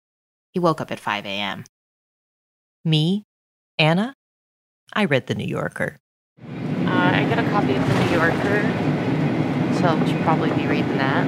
[0.50, 1.64] He woke up at 5 a.m.
[2.84, 3.24] Me,
[3.78, 4.14] Anna,
[4.92, 5.98] I read The New Yorker.
[6.42, 8.62] Uh, I got a copy of the New Yorker,
[9.78, 11.26] so I should probably be reading that.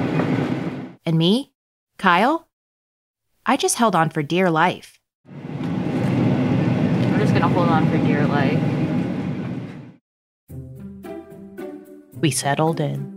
[1.05, 1.53] And me,
[1.97, 2.49] Kyle,
[3.45, 4.99] I just held on for dear life.
[5.25, 8.59] We're just gonna hold on for dear life.
[12.19, 13.13] We settled in.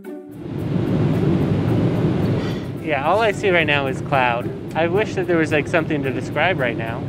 [2.85, 4.49] Yeah, all I see right now is cloud.
[4.77, 7.03] I wish that there was like something to describe right now.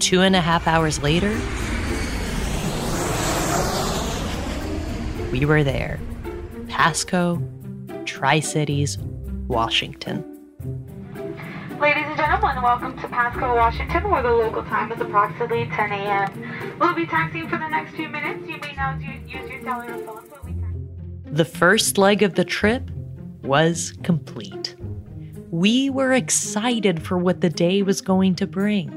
[0.00, 1.30] Two and a half hours later,
[5.30, 6.00] we were there.
[6.66, 7.40] Pasco,
[8.04, 8.98] Tri Cities,
[9.46, 10.24] Washington.
[11.78, 16.76] Ladies and gentlemen, welcome to Pasco, Washington, where the local time is approximately 10 a.m.
[16.80, 18.48] We'll be taxiing for the next few minutes.
[18.48, 21.30] You may now use use your cellular phones while we taxi.
[21.30, 22.90] The first leg of the trip
[23.44, 24.74] was complete.
[25.54, 28.90] We were excited for what the day was going to bring.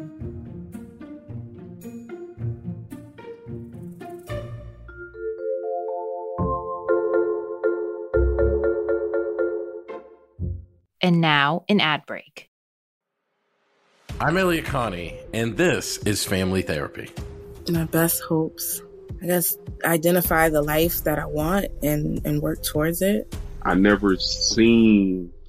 [11.00, 12.50] And now, an ad break.
[14.20, 17.12] I'm Elliott Connie, and this is Family Therapy.
[17.70, 18.82] My best hopes.
[19.22, 23.36] I guess identify the life that I want and, and work towards it.
[23.62, 25.32] I never seen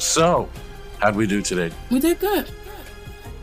[0.00, 0.48] So,
[0.98, 1.70] how'd we do today?
[1.90, 2.50] We did good.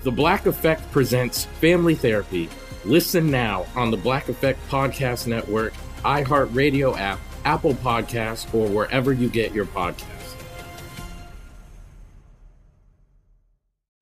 [0.02, 2.50] The Black Effect presents Family Therapy.
[2.84, 9.30] Listen now on the Black Effect Podcast Network, iHeartRadio app, Apple Podcasts, or wherever you
[9.30, 10.36] get your podcasts.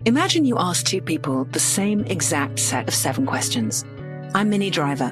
[0.05, 3.83] Imagine you ask two people the same exact set of seven questions.
[4.33, 5.11] I'm Minnie Driver,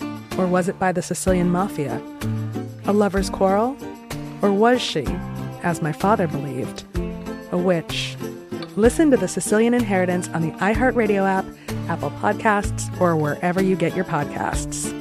[0.37, 2.01] Or was it by the Sicilian mafia?
[2.85, 3.77] A lover's quarrel?
[4.41, 5.05] Or was she,
[5.63, 6.83] as my father believed,
[7.51, 8.15] a witch?
[8.75, 11.45] Listen to The Sicilian Inheritance on the iHeartRadio app,
[11.89, 14.97] Apple Podcasts, or wherever you get your podcasts.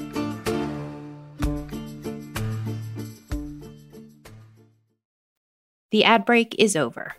[5.93, 7.14] The ad break is over.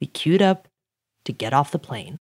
[0.00, 0.68] We queued up
[1.24, 2.18] to get off the plane.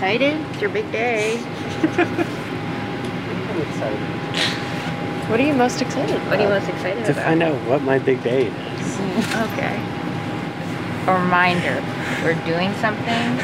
[0.00, 0.40] Excited?
[0.52, 1.36] It's your big day.
[1.36, 1.90] I'm
[3.68, 4.00] excited
[5.28, 7.22] What are you most excited What are you most excited to about?
[7.24, 8.98] find out what my big day is.
[9.52, 9.76] Okay.
[11.06, 11.84] A reminder,
[12.24, 13.36] we're doing something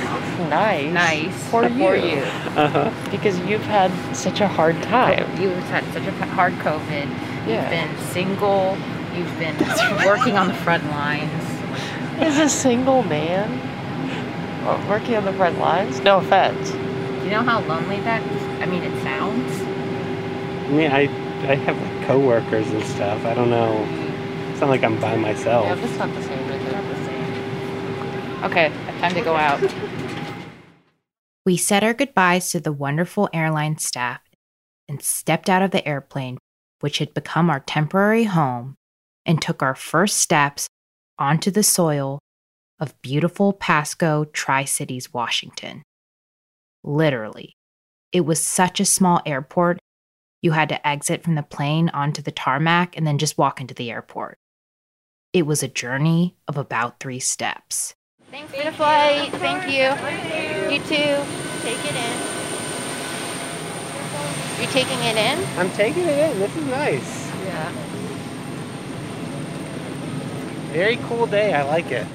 [0.48, 0.90] Nice.
[0.94, 2.16] nice For for you.
[2.16, 2.22] you.
[2.56, 2.90] Uh-huh.
[3.10, 5.28] Because you've had such a hard time.
[5.38, 7.06] You've had such a hard COVID.
[7.46, 7.60] Yeah.
[7.60, 8.78] You've been single.
[9.14, 9.58] You've been
[10.06, 11.30] working on the front lines.
[12.18, 13.60] As a single man,
[14.88, 16.70] working on the front lines, no offense.
[16.70, 18.22] Do you know how lonely that?
[18.60, 19.60] I mean, it sounds.
[19.60, 21.02] I mean, I
[21.48, 23.24] I have like coworkers and stuff.
[23.24, 23.84] I don't know.
[24.50, 25.66] It's not like I'm by myself.
[25.66, 28.44] Yeah, that's not the same, is it?
[28.44, 28.68] Okay,
[29.00, 29.60] time to go out.
[31.46, 34.20] We said our goodbyes to the wonderful airline staff
[34.88, 36.38] and stepped out of the airplane,
[36.80, 38.74] which had become our temporary home,
[39.24, 40.66] and took our first steps
[41.20, 42.18] onto the soil
[42.78, 45.82] of beautiful Pasco, Tri Cities, Washington.
[46.84, 47.54] Literally,
[48.12, 49.78] it was such a small airport,
[50.42, 53.74] you had to exit from the plane onto the tarmac and then just walk into
[53.74, 54.38] the airport.
[55.32, 57.94] It was a journey of about three steps.
[58.30, 59.32] Thanks for the flight.
[59.32, 59.90] Thank you.
[60.72, 61.16] You too.
[61.62, 62.16] Take it in.
[64.60, 65.44] You taking it in?
[65.58, 66.38] I'm taking it in.
[66.38, 67.30] This is nice.
[67.44, 67.72] Yeah.
[70.72, 71.54] Very cool day.
[71.54, 72.06] I like it.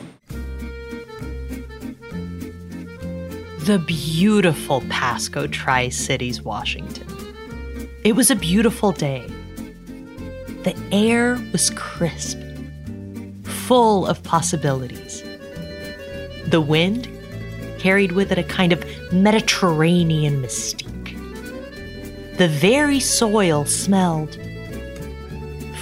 [3.65, 7.07] The beautiful Pasco Tri Cities, Washington.
[8.03, 9.27] It was a beautiful day.
[10.63, 12.39] The air was crisp,
[13.43, 15.21] full of possibilities.
[16.47, 17.07] The wind
[17.77, 18.83] carried with it a kind of
[19.13, 21.15] Mediterranean mystique.
[22.37, 24.39] The very soil smelled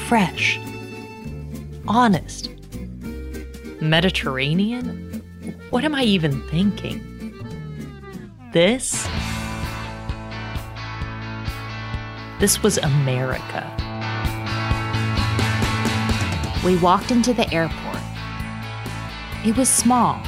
[0.09, 0.59] fresh,
[1.87, 2.49] honest.
[3.79, 5.23] Mediterranean?
[5.69, 7.08] What am I even thinking?
[8.51, 9.07] This?
[12.39, 13.63] This was America.
[16.65, 18.01] We walked into the airport.
[19.45, 20.19] It was small,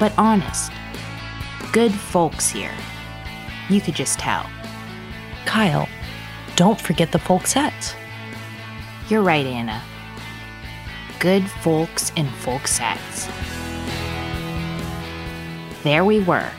[0.00, 0.72] but honest.
[1.72, 2.74] Good folks here.
[3.68, 4.48] You could just tell.
[5.44, 5.86] Kyle,
[6.56, 7.94] don't forget the folksettes.
[9.10, 9.82] You're right, Anna.
[11.18, 13.28] Good folks in folksettes.
[15.82, 16.50] There we were,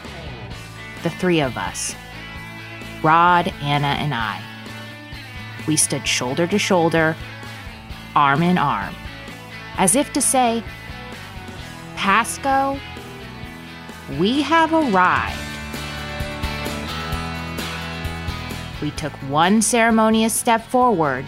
[1.04, 1.96] the three of us
[3.02, 4.42] Rod, Anna, and I.
[5.68, 7.16] We stood shoulder to shoulder,
[8.16, 8.94] arm in arm,
[9.78, 10.64] as if to say,
[11.96, 12.78] Pasco,
[14.18, 15.38] we have arrived.
[18.82, 21.26] We took one ceremonious step forward,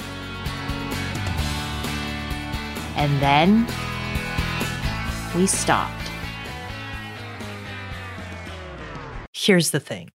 [2.95, 3.67] and then
[5.35, 6.00] we stopped.
[9.43, 10.11] Here's the thing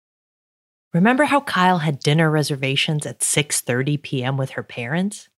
[0.96, 4.36] Remember how Kyle had dinner reservations at 6:30 p.m.
[4.36, 5.30] with her parents?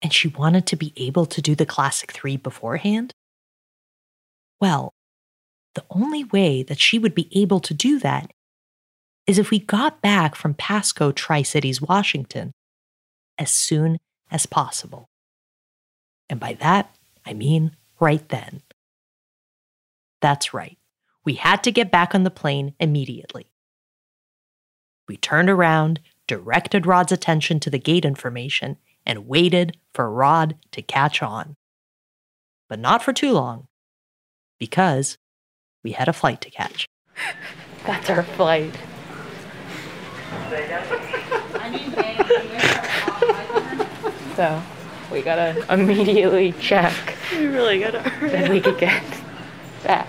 [0.00, 3.12] And she wanted to be able to do the classic 3 beforehand?
[4.58, 4.94] Well,
[5.74, 8.30] the only way that she would be able to do that
[9.26, 12.52] is if we got back from Pasco Tri Cities, Washington,
[13.36, 13.98] as soon
[14.30, 15.10] as possible.
[16.30, 18.62] And by that, I mean right then.
[20.22, 20.77] That's right.
[21.28, 23.50] We had to get back on the plane immediately.
[25.06, 30.80] We turned around, directed Rod's attention to the gate information, and waited for Rod to
[30.80, 31.54] catch on.
[32.66, 33.68] But not for too long,
[34.58, 35.18] because
[35.84, 36.88] we had a flight to catch.
[37.84, 38.72] That's our flight.
[44.34, 44.62] so
[45.12, 46.94] we gotta immediately check.
[47.32, 49.04] We really gotta hurry that we could get
[49.84, 50.08] back.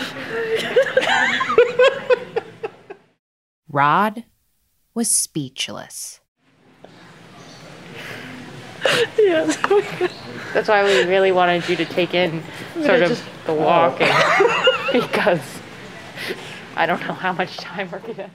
[3.68, 4.24] Rod
[4.94, 6.20] was speechless.
[9.18, 9.56] yes.
[10.52, 12.42] That's why we really wanted you to take in
[12.82, 14.06] sort of just- the walking
[14.92, 15.40] because
[16.76, 18.30] I don't know how much time we're gonna.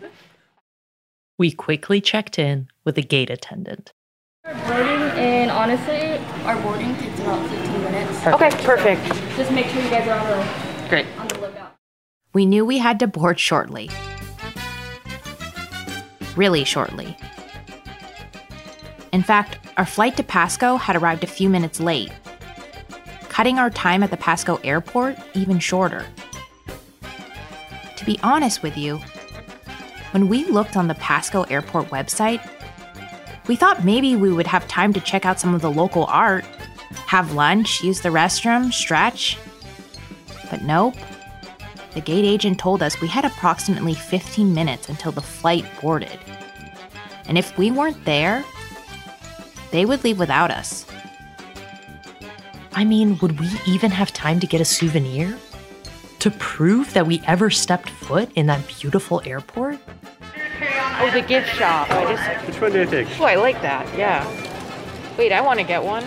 [1.38, 3.92] We quickly checked in with a gate attendant.
[4.46, 8.26] Boarding, and honestly, our boarding takes about 15 minutes.
[8.28, 9.04] Okay, perfect.
[9.36, 11.06] Just make sure you guys are on the, Great.
[12.36, 13.90] We knew we had to board shortly.
[16.36, 17.18] Really shortly.
[19.14, 22.12] In fact, our flight to Pasco had arrived a few minutes late,
[23.30, 26.06] cutting our time at the Pasco airport even shorter.
[27.96, 28.98] To be honest with you,
[30.12, 32.46] when we looked on the Pasco airport website,
[33.48, 36.44] we thought maybe we would have time to check out some of the local art,
[37.08, 39.38] have lunch, use the restroom, stretch.
[40.52, 40.96] But nope.
[41.96, 46.20] The gate agent told us we had approximately 15 minutes until the flight boarded.
[47.26, 48.44] And if we weren't there,
[49.72, 50.86] they would leave without us.
[52.74, 55.38] I mean, would we even have time to get a souvenir?
[56.20, 59.80] To prove that we ever stepped foot in that beautiful airport?
[61.00, 61.90] Oh, the gift shop.
[61.92, 62.48] I just.
[62.48, 63.08] Which one do you take?
[63.20, 63.88] Oh, I like that.
[63.98, 64.26] Yeah.
[65.18, 66.06] Wait, I want to get one.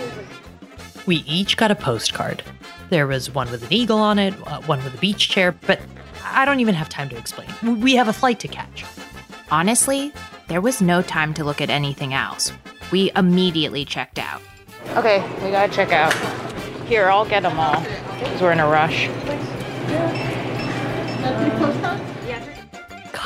[1.07, 2.43] We each got a postcard.
[2.91, 5.80] There was one with an eagle on it, uh, one with a beach chair, but
[6.24, 7.49] I don't even have time to explain.
[7.80, 8.84] We have a flight to catch.
[9.51, 10.12] Honestly,
[10.49, 12.53] there was no time to look at anything else.
[12.91, 14.41] We immediately checked out.
[14.97, 16.14] Okay, we gotta check out.
[16.86, 17.80] Here, I'll get them all.
[18.18, 19.09] Because we're in a rush.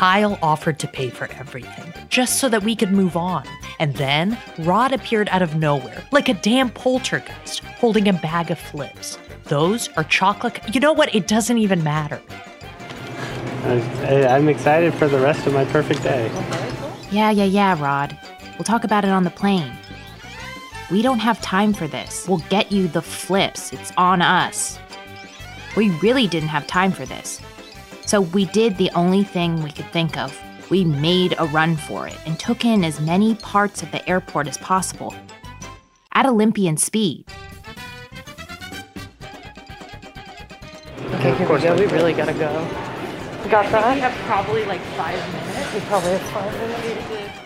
[0.03, 3.45] Kyle offered to pay for everything, just so that we could move on.
[3.79, 8.59] And then Rod appeared out of nowhere, like a damn poltergeist, holding a bag of
[8.59, 9.19] Flipz.
[9.45, 10.59] Those are chocolate.
[10.75, 11.15] You know what?
[11.15, 12.21] It doesn't even matter.
[13.63, 16.27] I, I'm excited for the rest of my perfect day.
[17.13, 18.19] Yeah, yeah, yeah, Rod.
[18.55, 19.73] We'll talk about it on the plane.
[20.91, 22.27] We don't have time for this.
[22.27, 23.73] We'll get you the Flipz.
[23.73, 24.81] It's on us.
[25.77, 27.41] We really didn't have time for this.
[28.13, 30.39] So we did the only thing we could think of.
[30.71, 34.49] We made a run for it and took in as many parts of the airport
[34.49, 35.15] as possible
[36.13, 37.25] at Olympian speed.
[40.99, 41.75] Okay, here we go.
[41.75, 42.53] We really gotta go.
[43.45, 43.95] We got that?
[43.95, 45.73] We have probably like five minutes.
[45.73, 47.39] We probably have five minutes.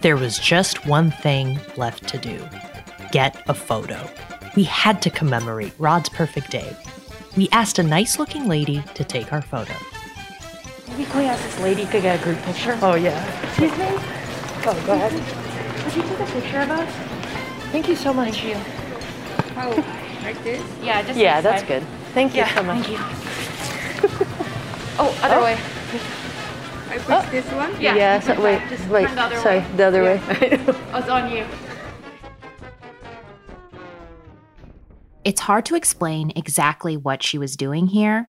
[0.00, 2.42] There was just one thing left to do
[3.12, 4.08] get a photo.
[4.56, 6.74] We had to commemorate Rod's perfect day.
[7.36, 9.74] We asked a nice looking lady to take our photo.
[10.88, 12.76] Maybe can we ask this lady to get a group picture?
[12.82, 13.14] Oh, yeah.
[13.48, 13.86] Excuse me?
[14.66, 15.12] Oh, go ahead.
[15.84, 16.92] Could you take a picture of us?
[17.70, 18.40] Thank you so much.
[18.40, 18.56] Thank you.
[19.56, 20.62] Oh, like this?
[20.82, 21.68] Yeah, just Yeah, that's side.
[21.68, 21.82] good.
[22.14, 22.86] Thank you Yeah, so much.
[22.86, 24.16] Thank you.
[24.98, 25.42] oh, other Oh.
[25.44, 25.58] way.
[26.90, 27.28] I push oh.
[27.30, 27.80] this one?
[27.80, 28.68] Yeah, Yeah, so- push wait, that.
[28.70, 29.66] Just wait, the other sorry, way.
[29.76, 30.20] the other way.
[30.92, 31.44] oh, it's on you.
[35.22, 38.26] It's hard to explain exactly what she was doing here,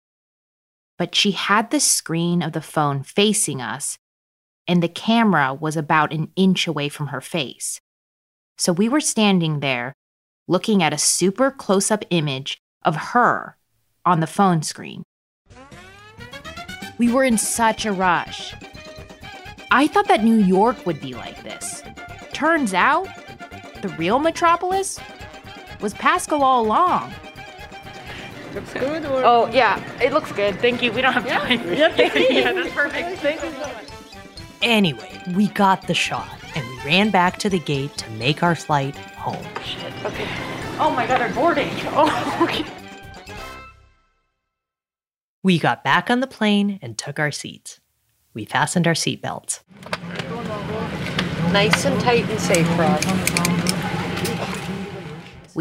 [0.98, 3.98] but she had the screen of the phone facing us,
[4.68, 7.80] and the camera was about an inch away from her face.
[8.58, 9.94] So we were standing there
[10.50, 13.58] looking at a super close up image of her
[14.06, 15.04] on the phone screen.
[16.98, 18.54] We were in such a rush.
[19.72, 21.84] I thought that New York would be like this.
[22.34, 23.08] Turns out,
[23.82, 25.00] the real metropolis
[25.82, 27.14] was Pasco all along.
[28.54, 29.24] Looks good or?
[29.24, 30.60] Oh, yeah, it looks good.
[30.60, 30.92] Thank you.
[30.92, 31.62] We don't have time.
[31.74, 33.20] Yeah, thank yeah, that's perfect.
[33.20, 33.88] Thank you so much.
[34.62, 38.56] Anyway, we got the shot and we ran back to the gate to make our
[38.56, 39.44] flight home.
[39.64, 39.94] Shit.
[40.06, 40.28] Okay.
[40.80, 41.70] Oh my god, our boarding.
[41.94, 42.66] Oh, okay.
[45.44, 47.80] We got back on the plane and took our seats.
[48.34, 49.62] We fastened our seatbelts.
[51.52, 53.51] Nice and tight and safe, Rod.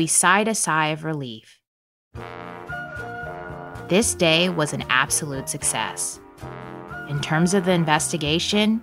[0.00, 1.60] We sighed a sigh of relief.
[3.90, 6.18] This day was an absolute success.
[7.10, 8.82] In terms of the investigation,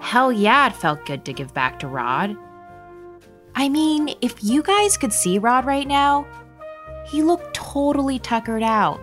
[0.00, 2.36] hell yeah, it felt good to give back to Rod.
[3.54, 6.26] I mean, if you guys could see Rod right now,
[7.06, 9.00] he looked totally tuckered out.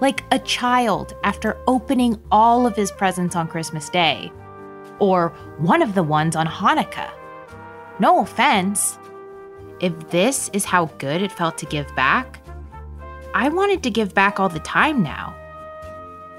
[0.00, 4.30] Like a child after opening all of his presents on Christmas Day.
[5.00, 7.10] Or one of the ones on Hanukkah.
[7.98, 9.00] No offense.
[9.78, 12.40] If this is how good it felt to give back,
[13.34, 15.34] I wanted to give back all the time now.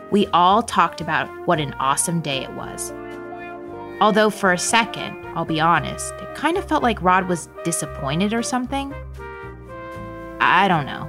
[0.09, 2.91] We all talked about what an awesome day it was.
[4.01, 8.33] Although, for a second, I'll be honest, it kind of felt like Rod was disappointed
[8.33, 8.95] or something.
[10.39, 11.07] I don't know.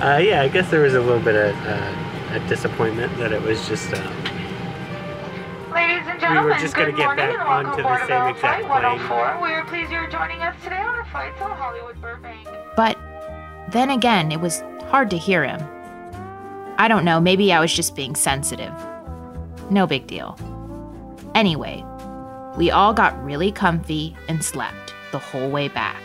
[0.00, 3.42] Uh, yeah, I guess there was a little bit of uh, a disappointment that it
[3.42, 3.92] was just.
[3.92, 4.31] And
[6.22, 9.42] We were just gonna get back onto the same exact plane.
[9.42, 12.46] We are pleased you're joining us today on a flight to Hollywood Burbank.
[12.76, 12.96] But
[13.70, 15.60] then again, it was hard to hear him.
[16.78, 18.72] I don't know, maybe I was just being sensitive.
[19.70, 20.38] No big deal.
[21.34, 21.84] Anyway,
[22.56, 26.00] we all got really comfy and slept the whole way back.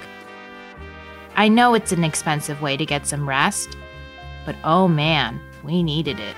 [1.35, 3.77] I know it's an expensive way to get some rest,
[4.45, 6.35] but oh man, we needed it.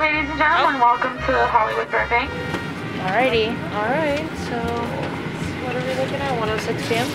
[0.00, 0.96] Ladies and gentlemen, oh.
[0.96, 2.30] welcome to Hollywood Burbank.
[3.04, 3.52] Alrighty.
[3.74, 4.56] Alright, so
[5.60, 6.40] what are we looking at?
[6.40, 7.06] 106 p.m.?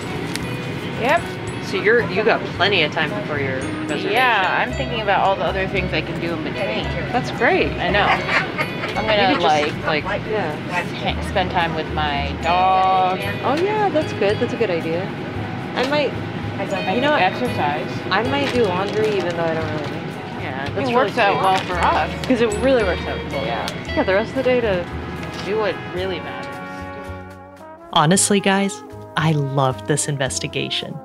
[1.02, 1.66] Yep.
[1.66, 4.12] So you're you got plenty of time before your reservation.
[4.12, 6.84] Yeah, I'm thinking about all the other things I can do in between.
[7.10, 7.72] That's great.
[7.72, 8.06] I know.
[8.06, 11.28] I'm gonna like just, like yeah.
[11.28, 13.18] spend time with my dog.
[13.44, 14.38] Oh yeah, that's good.
[14.38, 15.08] That's a good idea.
[15.74, 16.14] I might.
[16.60, 17.90] I You know exercise.
[18.12, 20.05] I might do laundry even though I don't really.
[20.74, 22.22] Yeah, It works out well for us.
[22.22, 23.18] because it really works out.
[23.32, 23.94] Well, Yeah.
[23.96, 24.86] Yeah, the rest of the day to
[25.46, 26.52] Do what really matters.
[27.94, 28.84] Honestly, guys,
[29.16, 30.98] I loved this investigation.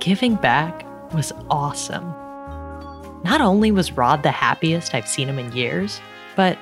[0.00, 0.84] Giving back
[1.14, 2.04] was awesome.
[3.24, 6.00] Not only was Rod the happiest I've seen him in years,
[6.36, 6.58] but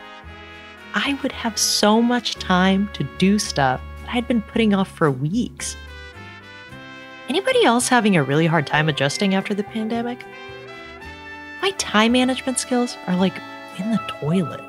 [0.95, 5.11] I would have so much time to do stuff that I'd been putting off for
[5.11, 5.77] weeks.
[7.29, 10.25] Anybody else having a really hard time adjusting after the pandemic?
[11.63, 13.35] My time management skills are like
[13.79, 14.61] in the toilet.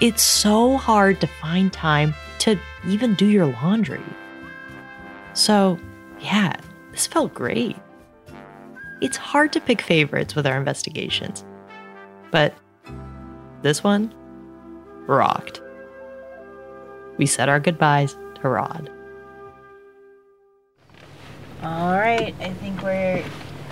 [0.00, 4.00] It's so hard to find time to even do your laundry.
[5.34, 5.78] So,
[6.20, 6.56] yeah,
[6.92, 7.76] this felt great.
[9.00, 11.44] It's hard to pick favorites with our investigations,
[12.30, 12.54] but
[13.62, 14.14] this one
[15.06, 15.60] rocked.
[17.16, 18.90] We said our goodbyes to Rod.
[21.62, 23.22] All right, I think we're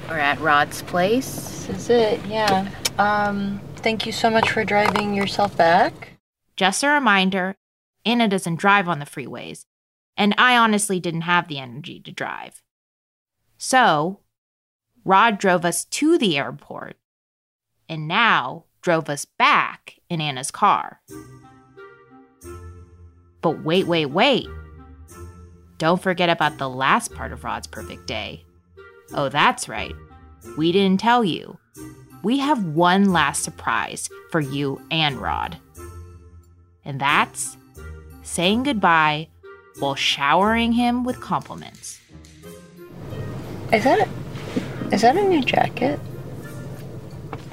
[0.09, 1.67] we're at Rod's place.
[1.67, 2.25] This is it.
[2.27, 2.71] Yeah.
[2.99, 3.61] Um.
[3.77, 6.19] Thank you so much for driving yourself back.
[6.57, 7.57] Just a reminder
[8.05, 9.65] Anna doesn't drive on the freeways,
[10.17, 12.63] and I honestly didn't have the energy to drive.
[13.59, 14.21] So,
[15.05, 16.97] Rod drove us to the airport
[17.89, 21.01] and now drove us back in Anna's car.
[23.41, 24.47] But wait, wait, wait.
[25.79, 28.45] Don't forget about the last part of Rod's perfect day.
[29.15, 29.95] Oh, that's right.
[30.57, 31.59] We didn't tell you.
[32.23, 35.59] We have one last surprise for you and Rod.
[36.85, 37.57] And that's
[38.23, 39.29] saying goodbye
[39.79, 42.01] while showering him with compliments.
[43.73, 46.01] Is that a, is that a new jacket?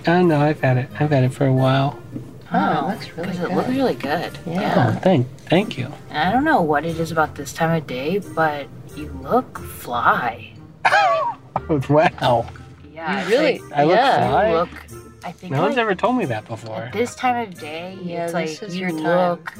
[0.08, 0.90] uh, no, I've had it.
[1.00, 2.00] I've had it for a while.
[2.52, 3.52] Oh, looks really good.
[3.52, 4.38] it looks really good.
[4.46, 4.94] Yeah.
[4.96, 5.92] Oh, thank, thank you.
[6.12, 10.54] I don't know what it is about this time of day, but you look fly.
[11.90, 12.46] wow.
[12.94, 14.30] Yeah, You really- I look yeah.
[14.30, 14.52] fly?
[14.54, 14.70] Look.
[15.24, 16.90] I think No one's like, ever told me that before.
[16.94, 19.04] this time of day, Yeah, it's this like is you your time.
[19.04, 19.54] look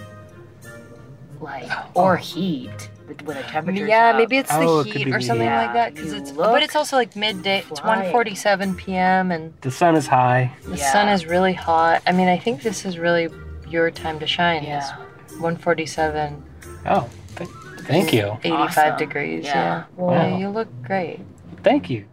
[1.42, 2.22] like or oh.
[2.22, 3.88] heat with, with a temperature.
[3.88, 5.54] Yeah, maybe it's the Oh, heat be or something heat.
[5.56, 5.96] like that.
[5.96, 7.64] Because it's look but it's also like midday.
[7.70, 8.14] It's flying.
[8.14, 9.32] 1:47 p.m.
[9.32, 10.54] and The sun is high.
[10.64, 10.92] the Yeah.
[10.92, 12.02] sun is really hot.
[12.08, 13.30] I mean, I think this is really
[13.68, 14.64] your time to shine.
[14.64, 14.96] Yeah.
[15.26, 16.42] It's 1:47,
[16.86, 17.50] Oh, th-
[17.82, 18.38] thank you.
[18.44, 18.98] 85 Awesome.
[18.98, 19.46] degrees.
[19.46, 19.54] Yeah.
[19.56, 19.84] Yeah.
[19.98, 20.38] Well, Wow.
[20.38, 21.20] you look great.
[21.66, 22.06] Thank you.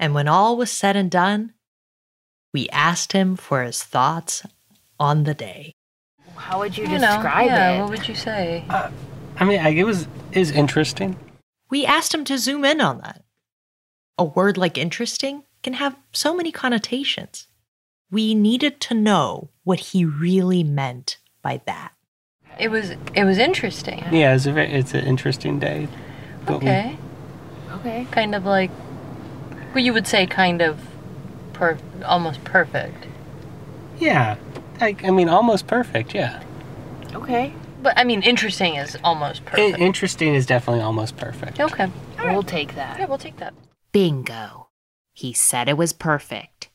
[0.00, 1.52] And when all was said and done,
[2.54, 4.42] we asked him for his thoughts
[4.98, 5.74] on the day.
[6.34, 7.80] How would you You know, describe yeah, it?
[7.82, 8.64] What would you say?
[8.70, 8.90] Uh,
[9.36, 11.16] I mean, I, it was is interesting.
[11.68, 13.22] We asked him to zoom in on that.
[14.16, 17.46] A word like interesting can have so many connotations.
[18.10, 21.92] We needed to know what he really meant by that.
[22.58, 24.02] It was it was interesting.
[24.10, 25.88] Yeah, it's a very, it's an interesting day.
[26.46, 26.96] But we- Okay.
[27.74, 28.06] Okay.
[28.10, 28.70] Kind of like
[29.74, 30.80] well you would say kind of
[31.52, 33.06] per almost perfect.
[33.98, 34.36] yeah,
[34.80, 36.14] I, I mean, almost perfect.
[36.14, 36.42] Yeah,
[37.14, 37.52] Okay.
[37.82, 39.78] But I mean interesting is almost I- perfect.
[39.78, 41.60] interesting is definitely almost perfect.
[41.60, 41.90] okay.
[42.18, 42.98] We'll take that.
[42.98, 43.52] Yeah, we'll take that.
[43.92, 44.68] Bingo.
[45.12, 46.70] He said it was perfect.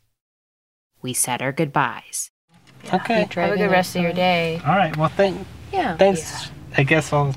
[1.01, 2.29] We said our goodbyes.
[2.93, 3.27] Okay.
[3.33, 4.61] Have a good rest of your day.
[4.65, 4.95] All right.
[4.95, 5.45] Well, thank.
[5.73, 5.97] Yeah.
[5.97, 6.49] Thanks.
[6.77, 7.35] I guess I'll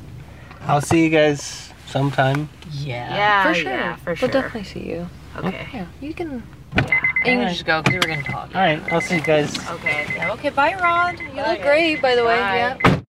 [0.63, 2.49] I'll see you guys sometime.
[2.71, 3.15] Yeah.
[3.15, 3.71] Yeah, for sure.
[3.71, 5.09] yeah, for We'll definitely see you.
[5.37, 5.69] Okay.
[5.73, 5.87] Yeah.
[6.01, 6.43] You can
[6.77, 6.83] yeah.
[6.83, 7.53] And You can Alright.
[7.53, 8.55] just go because we're gonna talk.
[8.55, 8.83] All right.
[8.93, 9.57] I'll see you guys.
[9.71, 10.07] Okay.
[10.15, 11.21] Yeah, okay, bye Rod.
[11.21, 11.53] You Bye.
[11.53, 12.37] look great by the way.
[12.39, 12.57] Bye.
[12.57, 13.01] Yeah.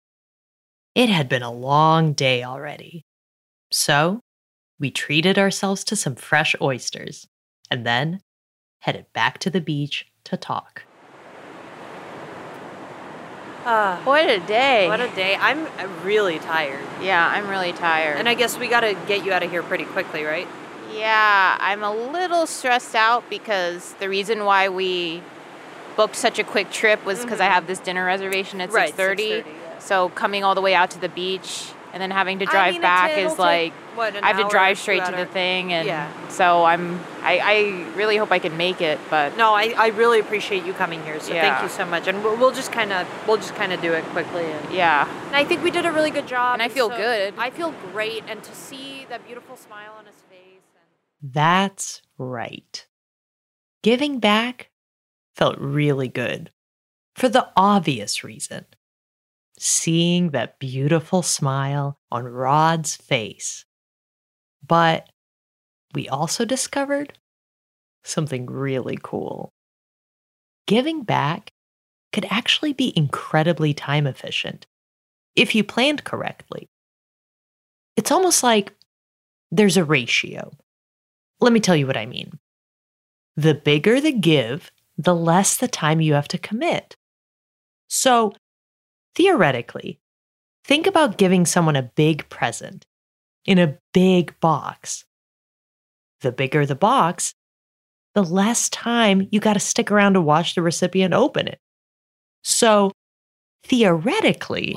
[0.96, 3.06] It had been a long day already.
[3.72, 4.20] So,
[4.80, 7.26] we treated ourselves to some fresh oysters
[7.72, 8.20] and then
[8.82, 10.84] headed back to the beach to talk.
[13.66, 14.88] Uh, what a day.
[14.88, 15.38] What a day.
[15.40, 15.68] I'm
[16.04, 16.84] really tired.
[17.02, 18.18] Yeah, I'm really tired.
[18.18, 20.48] And I guess we gotta get you out of here pretty quickly, right?
[20.94, 25.24] Yeah, I'm a little stressed out because the reason why we
[25.96, 28.76] booked such a quick trip was because I have this dinner reservation at Mm-hmm.
[28.76, 29.44] Right, 6:30.
[29.44, 32.52] 6:30, So coming all the way out to the beach and then having to I
[32.52, 35.88] drive mean, back is like what, I have to drive straight to the thing and
[35.88, 36.12] Yeah.
[36.28, 40.20] so I'm I, I really hope I can make it, but No, I, I really
[40.20, 41.20] appreciate you coming here.
[41.20, 41.42] So Yeah.
[41.60, 42.08] thank you so much.
[42.08, 44.44] And we'll, we'll just kind of we'll just kind of do it quickly.
[44.44, 45.08] And, yeah.
[45.28, 46.54] and I think we did a really good job.
[46.56, 47.36] And I feel so good.
[47.38, 50.40] I feel great, and to see that beautiful smile on his face.
[51.22, 52.86] That's right.
[53.82, 54.72] Giving back
[55.36, 56.52] felt really good
[57.16, 58.66] for the obvious reason.
[59.58, 63.66] Seeing that beautiful smile on Rod's face.
[64.66, 65.08] But
[65.94, 67.14] we also discovered
[68.04, 69.54] something really cool.
[70.66, 71.52] Giving back
[72.12, 74.66] could actually be incredibly time efficient
[75.36, 76.70] if you planned correctly.
[77.96, 78.74] It's almost like
[79.52, 80.52] there's a ratio.
[81.40, 82.40] Let me tell you what I mean.
[83.36, 86.96] The bigger the give, the less the time you have to commit.
[87.88, 88.34] So,
[89.16, 90.00] theoretically,
[90.64, 92.86] think about giving someone a big present
[93.46, 95.06] in a big box.
[96.22, 97.34] The bigger the box,
[98.16, 101.60] the less time you got to stick around to watch the recipient open it.
[102.44, 102.92] So,
[103.66, 104.76] theoretically,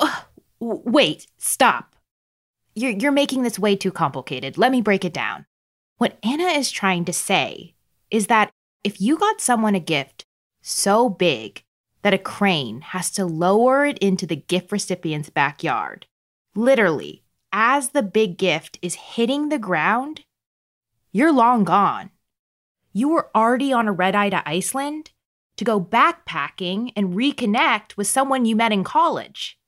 [0.60, 1.96] Wait, stop.
[2.74, 4.58] You're, you're making this way too complicated.
[4.58, 5.46] Let me break it down.
[5.98, 7.74] What Anna is trying to say
[8.10, 8.50] is that
[8.84, 10.24] if you got someone a gift
[10.62, 11.62] so big
[12.06, 16.06] that a crane has to lower it into the gift recipient's backyard,
[16.54, 20.20] literally, as the big gift is hitting the ground,
[21.10, 22.10] you're long gone.
[22.92, 25.10] You were already on a red eye to Iceland
[25.56, 29.58] to go backpacking and reconnect with someone you met in college.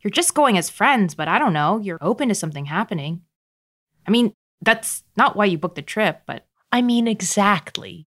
[0.00, 3.22] You're just going as friends, but I don't know, you're open to something happening.
[4.06, 4.32] I mean,
[4.62, 8.06] that's not why you booked the trip, but I mean, exactly.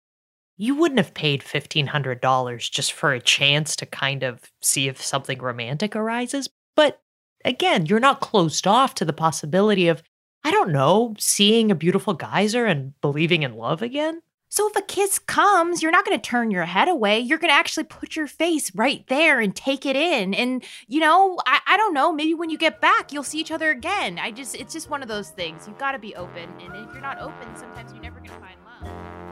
[0.63, 5.41] You wouldn't have paid $1,500 just for a chance to kind of see if something
[5.41, 6.49] romantic arises.
[6.77, 7.01] But
[7.45, 10.05] again, you're not closed off to the possibility of,
[10.45, 14.23] I don't know, seeing a beautiful geyser and believing in love again.
[14.51, 17.19] So if a kiss comes, you're not going to turn your head away.
[17.19, 20.33] You're going to actually put your face right there and take it in.
[20.33, 23.51] And, you know, I, I don't know, maybe when you get back, you'll see each
[23.51, 24.17] other again.
[24.21, 25.67] I just, it's just one of those things.
[25.67, 26.49] You've got to be open.
[26.61, 29.32] And if you're not open, sometimes you're never going to find love.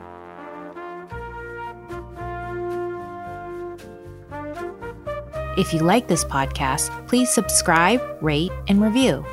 [5.57, 9.25] If you like this podcast, please subscribe, rate, and review.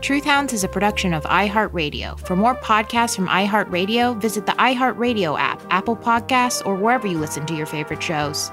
[0.00, 2.18] Truth Hounds is a production of iHeartRadio.
[2.20, 7.44] For more podcasts from iHeartRadio, visit the iHeartRadio app, Apple Podcasts, or wherever you listen
[7.46, 8.52] to your favorite shows.